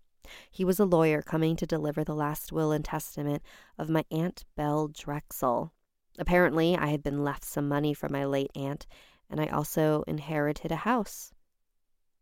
He 0.51 0.65
was 0.65 0.79
a 0.79 0.85
lawyer 0.85 1.23
coming 1.23 1.57
to 1.57 1.67
deliver 1.67 2.05
the 2.05 2.15
last 2.15 2.53
will 2.53 2.73
and 2.73 2.85
testament 2.85 3.43
of 3.79 3.89
my 3.91 4.05
Aunt 4.11 4.45
Belle 4.57 4.89
Drexel. 4.89 5.73
Apparently, 6.19 6.77
I 6.77 6.87
had 6.87 7.03
been 7.03 7.25
left 7.25 7.45
some 7.45 7.69
money 7.69 7.93
from 7.95 8.13
my 8.13 8.25
late 8.25 8.51
aunt, 8.55 8.87
and 9.29 9.41
I 9.41 9.47
also 9.47 10.05
inherited 10.07 10.73
a 10.73 10.77
house. 10.77 11.33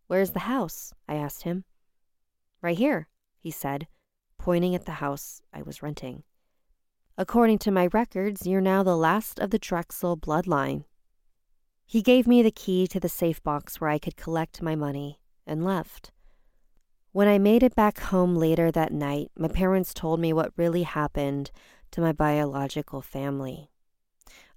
Where's 0.06 0.32
the 0.32 0.40
house? 0.40 0.92
I 1.08 1.14
asked 1.14 1.42
him. 1.42 1.64
Right 2.60 2.76
here, 2.76 3.08
he 3.38 3.50
said, 3.50 3.86
pointing 4.38 4.74
at 4.74 4.84
the 4.84 4.92
house 4.92 5.42
I 5.52 5.62
was 5.62 5.82
renting. 5.82 6.22
According 7.16 7.58
to 7.58 7.70
my 7.70 7.86
records, 7.92 8.46
you're 8.46 8.60
now 8.60 8.82
the 8.82 8.96
last 8.96 9.38
of 9.38 9.50
the 9.50 9.58
Drexel 9.58 10.16
bloodline. 10.16 10.84
He 11.86 12.02
gave 12.02 12.26
me 12.26 12.42
the 12.42 12.50
key 12.50 12.86
to 12.88 12.98
the 12.98 13.08
safe 13.08 13.42
box 13.42 13.80
where 13.80 13.90
I 13.90 13.98
could 13.98 14.16
collect 14.16 14.62
my 14.62 14.74
money 14.74 15.20
and 15.46 15.64
left. 15.64 16.10
When 17.14 17.29
I 17.29 17.38
made 17.38 17.62
it 17.62 17.77
back 17.77 18.00
home 18.00 18.35
later 18.35 18.72
that 18.72 18.92
night, 18.92 19.31
my 19.38 19.46
parents 19.46 19.94
told 19.94 20.18
me 20.18 20.33
what 20.33 20.53
really 20.57 20.83
happened 20.83 21.53
to 21.92 22.00
my 22.00 22.11
biological 22.11 23.03
family. 23.03 23.70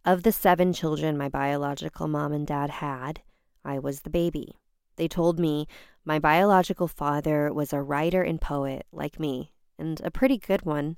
Of 0.04 0.24
the 0.24 0.32
seven 0.32 0.74
children 0.74 1.20
my 1.20 1.30
biological 1.30 2.08
mom 2.08 2.34
and 2.34 2.48
dad 2.48 2.72
had, 2.72 3.22
I 3.64 3.78
was 3.78 4.02
the 4.02 4.10
baby. 4.10 4.56
They 4.96 5.08
told 5.08 5.38
me 5.38 5.68
my 6.04 6.18
biological 6.18 6.88
father 6.88 7.54
was 7.54 7.74
a 7.74 7.84
writer 7.84 8.24
and 8.24 8.42
poet 8.42 8.88
like 8.92 9.20
me, 9.20 9.54
and 9.78 10.02
a 10.04 10.10
pretty 10.10 10.40
good 10.40 10.64
one. 10.64 10.98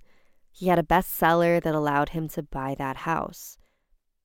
He 0.54 0.68
had 0.68 0.80
a 0.80 0.82
bestseller 0.82 1.62
that 1.62 1.76
allowed 1.76 2.08
him 2.08 2.30
to 2.30 2.42
buy 2.42 2.74
that 2.78 2.96
house. 2.96 3.58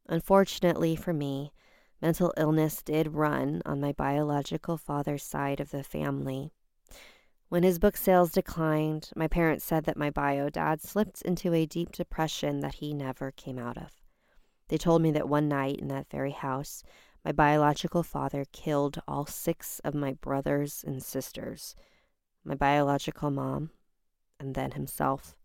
Unfortunately 0.09 0.94
for 0.94 1.12
me, 1.12 1.53
mental 2.01 2.33
illness 2.37 2.81
did 2.81 3.14
run 3.14 3.61
on 3.66 3.81
my 3.81 3.90
biological 3.90 4.77
father's 4.77 5.25
side 5.25 5.59
of 5.59 5.73
the 5.73 5.83
family. 5.83 6.53
When 7.55 7.62
his 7.62 7.79
book 7.79 7.97
sales 7.97 8.33
declined, 8.33 9.11
my 9.14 9.29
parents 9.29 9.64
said 9.64 9.85
that 9.85 9.97
my 9.97 10.11
bio 10.11 10.51
dad 10.51 10.83
slipped 10.83 11.23
into 11.23 11.55
a 11.55 11.67
deep 11.67 11.93
depression 11.93 12.59
that 12.62 12.75
he 12.75 12.93
never 12.93 13.31
came 13.31 13.61
out 13.61 13.77
of. 13.77 13.93
They 14.67 14.77
told 14.77 15.03
me 15.03 15.12
that 15.12 15.29
one 15.29 15.47
night 15.49 15.79
in 15.79 15.87
that 15.87 16.11
very 16.11 16.33
house, 16.33 16.83
my 17.25 17.31
biological 17.31 18.03
father 18.03 18.45
killed 18.51 18.99
all 19.07 19.25
six 19.25 19.79
of 19.85 19.95
my 19.95 20.14
brothers 20.14 20.83
and 20.85 21.01
sisters, 21.01 21.77
my 22.43 22.57
biological 22.57 23.31
mom, 23.31 23.71
and 24.40 24.57
then 24.57 24.73
himself. 24.73 25.37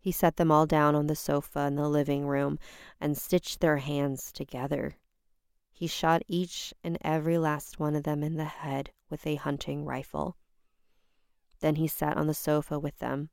He 0.00 0.10
set 0.10 0.38
them 0.38 0.50
all 0.50 0.66
down 0.66 0.96
on 0.96 1.06
the 1.06 1.14
sofa 1.14 1.60
in 1.66 1.76
the 1.76 1.88
living 1.88 2.26
room 2.26 2.58
and 3.00 3.16
stitched 3.16 3.60
their 3.60 3.76
hands 3.76 4.32
together. 4.32 4.96
He 5.70 5.86
shot 5.86 6.22
each 6.26 6.74
and 6.82 6.98
every 7.02 7.38
last 7.38 7.78
one 7.78 7.94
of 7.94 8.02
them 8.02 8.24
in 8.24 8.34
the 8.34 8.44
head 8.44 8.90
with 9.08 9.24
a 9.24 9.36
hunting 9.36 9.84
rifle. 9.84 10.36
Then 11.60 11.76
he 11.76 11.88
sat 11.88 12.16
on 12.16 12.26
the 12.26 12.34
sofa 12.34 12.78
with 12.78 12.98
them 12.98 13.30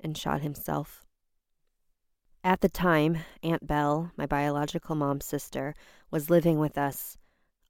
and 0.00 0.16
shot 0.16 0.40
himself. 0.40 1.04
At 2.44 2.60
the 2.60 2.68
time, 2.68 3.18
Aunt 3.42 3.66
Belle, 3.66 4.10
my 4.16 4.26
biological 4.26 4.96
mom's 4.96 5.26
sister, 5.26 5.74
was 6.10 6.30
living 6.30 6.58
with 6.58 6.76
us. 6.76 7.16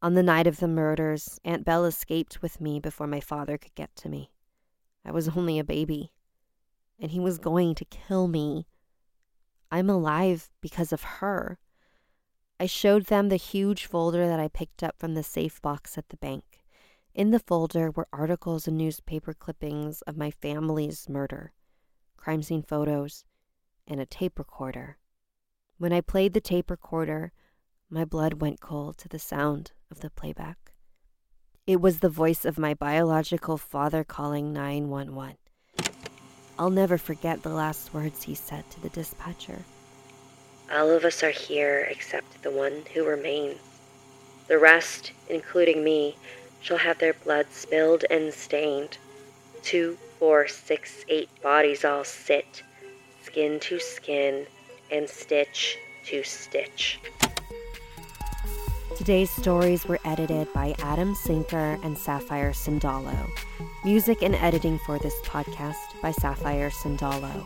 On 0.01 0.15
the 0.15 0.23
night 0.23 0.47
of 0.47 0.59
the 0.59 0.69
murders, 0.69 1.39
Aunt 1.45 1.65
Belle 1.65 1.85
escaped 1.85 2.41
with 2.41 2.61
me 2.61 2.81
before 2.81 3.07
my 3.07 3.21
father 3.21 3.59
could 3.59 3.75
get 3.75 3.95
to 3.97 4.09
me. 4.09 4.31
I 5.05 5.11
was 5.11 5.29
only 5.29 5.59
a 5.59 5.65
baby, 5.65 6.13
and 6.99 7.11
he 7.11 7.21
was 7.21 7.39
going 7.39 7.75
to 7.75 7.85
kill 7.85 8.29
me. 8.29 8.67
I'm 9.71 9.91
alive 9.91 10.51
because 10.61 10.93
of 10.93 11.03
her. 11.03 11.59
I 12.59 12.67
showed 12.67 13.07
them 13.07 13.29
the 13.29 13.37
huge 13.37 13.87
folder 13.87 14.27
that 14.27 14.41
I 14.41 14.49
picked 14.49 14.83
up 14.83 14.99
from 14.99 15.15
the 15.15 15.23
safe 15.23 15.61
box 15.61 15.99
at 15.99 16.09
the 16.09 16.17
bank. 16.17 16.52
In 17.15 17.31
the 17.31 17.39
folder 17.39 17.91
were 17.91 18.09
articles 18.11 18.67
and 18.67 18.79
newspaper 18.79 19.35
clippings 19.35 20.01
of 20.03 20.17
my 20.17 20.31
family's 20.31 21.11
murder, 21.11 21.53
crime 22.17 22.43
scene 22.43 22.63
photos, 22.63 23.25
and 23.87 24.01
a 24.01 24.07
tape 24.07 24.39
recorder. 24.39 24.97
When 25.77 25.93
I 25.93 26.01
played 26.01 26.33
the 26.33 26.41
tape 26.41 26.71
recorder, 26.71 27.33
my 27.91 28.07
blood 28.07 28.41
went 28.41 28.63
cold 28.63 28.97
to 28.99 29.09
the 29.09 29.19
sound 29.19 29.73
of 29.91 30.01
the 30.01 30.09
playback. 30.09 30.73
It 31.67 31.83
was 31.83 32.01
the 32.01 32.09
voice 32.09 32.47
of 32.47 32.59
my 32.59 32.73
biological 32.73 33.59
father 33.59 34.05
calling 34.05 34.51
911. 34.55 35.37
I'll 36.59 36.71
never 36.71 36.97
forget 36.97 37.43
the 37.43 37.51
last 37.51 37.93
words 37.93 38.23
he 38.23 38.35
said 38.35 38.71
to 38.71 38.81
the 38.81 38.89
dispatcher. 38.89 39.65
All 40.73 40.89
of 40.89 41.05
us 41.05 41.23
are 41.23 41.31
here 41.31 41.87
except 41.91 42.43
the 42.43 42.51
one 42.51 42.85
who 42.95 43.05
remains. 43.05 43.59
The 44.49 44.59
rest, 44.59 45.13
including 45.29 45.85
me, 45.85 46.17
shall 46.63 46.79
have 46.79 46.99
their 46.99 47.13
blood 47.13 47.47
spilled 47.51 48.05
and 48.11 48.33
stained. 48.33 48.97
Two, 49.63 49.99
four, 50.19 50.49
six, 50.49 51.05
eight 51.09 51.29
bodies 51.43 51.85
all 51.85 52.05
sit, 52.05 52.63
skin 53.23 53.61
to 53.61 53.79
skin 53.81 54.47
and 54.91 55.09
stitch 55.09 55.77
to 56.07 56.23
stitch. 56.23 57.01
Today's 58.97 59.31
stories 59.31 59.87
were 59.87 59.99
edited 60.05 60.53
by 60.53 60.75
Adam 60.79 61.15
Sinker 61.15 61.79
and 61.83 61.99
Sapphire 61.99 62.53
Sandalo. 62.53 63.29
Music 63.85 64.23
and 64.23 64.37
editing 64.37 64.79
for 64.87 64.99
this 64.99 65.19
podcast 65.23 66.01
by 66.01 66.13
Sapphire 66.13 66.71
Sandalo. 66.71 67.45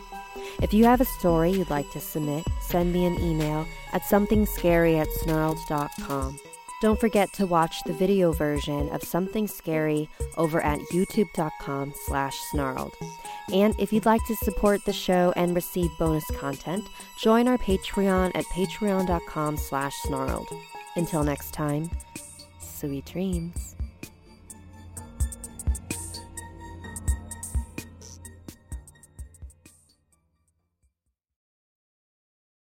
If 0.61 0.75
you 0.75 0.85
have 0.85 1.01
a 1.01 1.07
story 1.07 1.53
you'd 1.53 1.71
like 1.71 1.91
to 1.93 2.01
submit, 2.01 2.45
send 2.61 2.93
me 2.93 3.07
an 3.07 3.19
email 3.21 3.67
at 3.93 4.03
somethingscary 4.03 5.01
at 5.01 5.09
snarled.com. 5.23 6.39
Don't 6.83 7.01
forget 7.01 7.33
to 7.35 7.47
watch 7.47 7.83
the 7.85 7.93
video 7.93 8.33
version 8.33 8.91
of 8.91 9.03
Something 9.03 9.47
Scary 9.47 10.11
over 10.37 10.61
at 10.61 10.79
youtube.com 10.93 11.95
slash 12.05 12.37
snarled. 12.51 12.93
And 13.53 13.75
if 13.79 13.93
you'd 13.93 14.05
like 14.05 14.21
to 14.27 14.37
support 14.37 14.85
the 14.85 14.93
show 14.93 15.33
and 15.37 15.55
receive 15.55 15.91
bonus 15.99 16.27
content, 16.33 16.85
join 17.19 17.49
our 17.49 17.57
Patreon 17.59 18.33
at 18.35 18.45
patreon.com 18.47 19.57
slash 19.57 19.95
snarled. 20.03 20.49
Until 20.97 21.23
next 21.25 21.53
time, 21.53 21.91
sweet 22.59 23.07
dreams. 23.07 23.76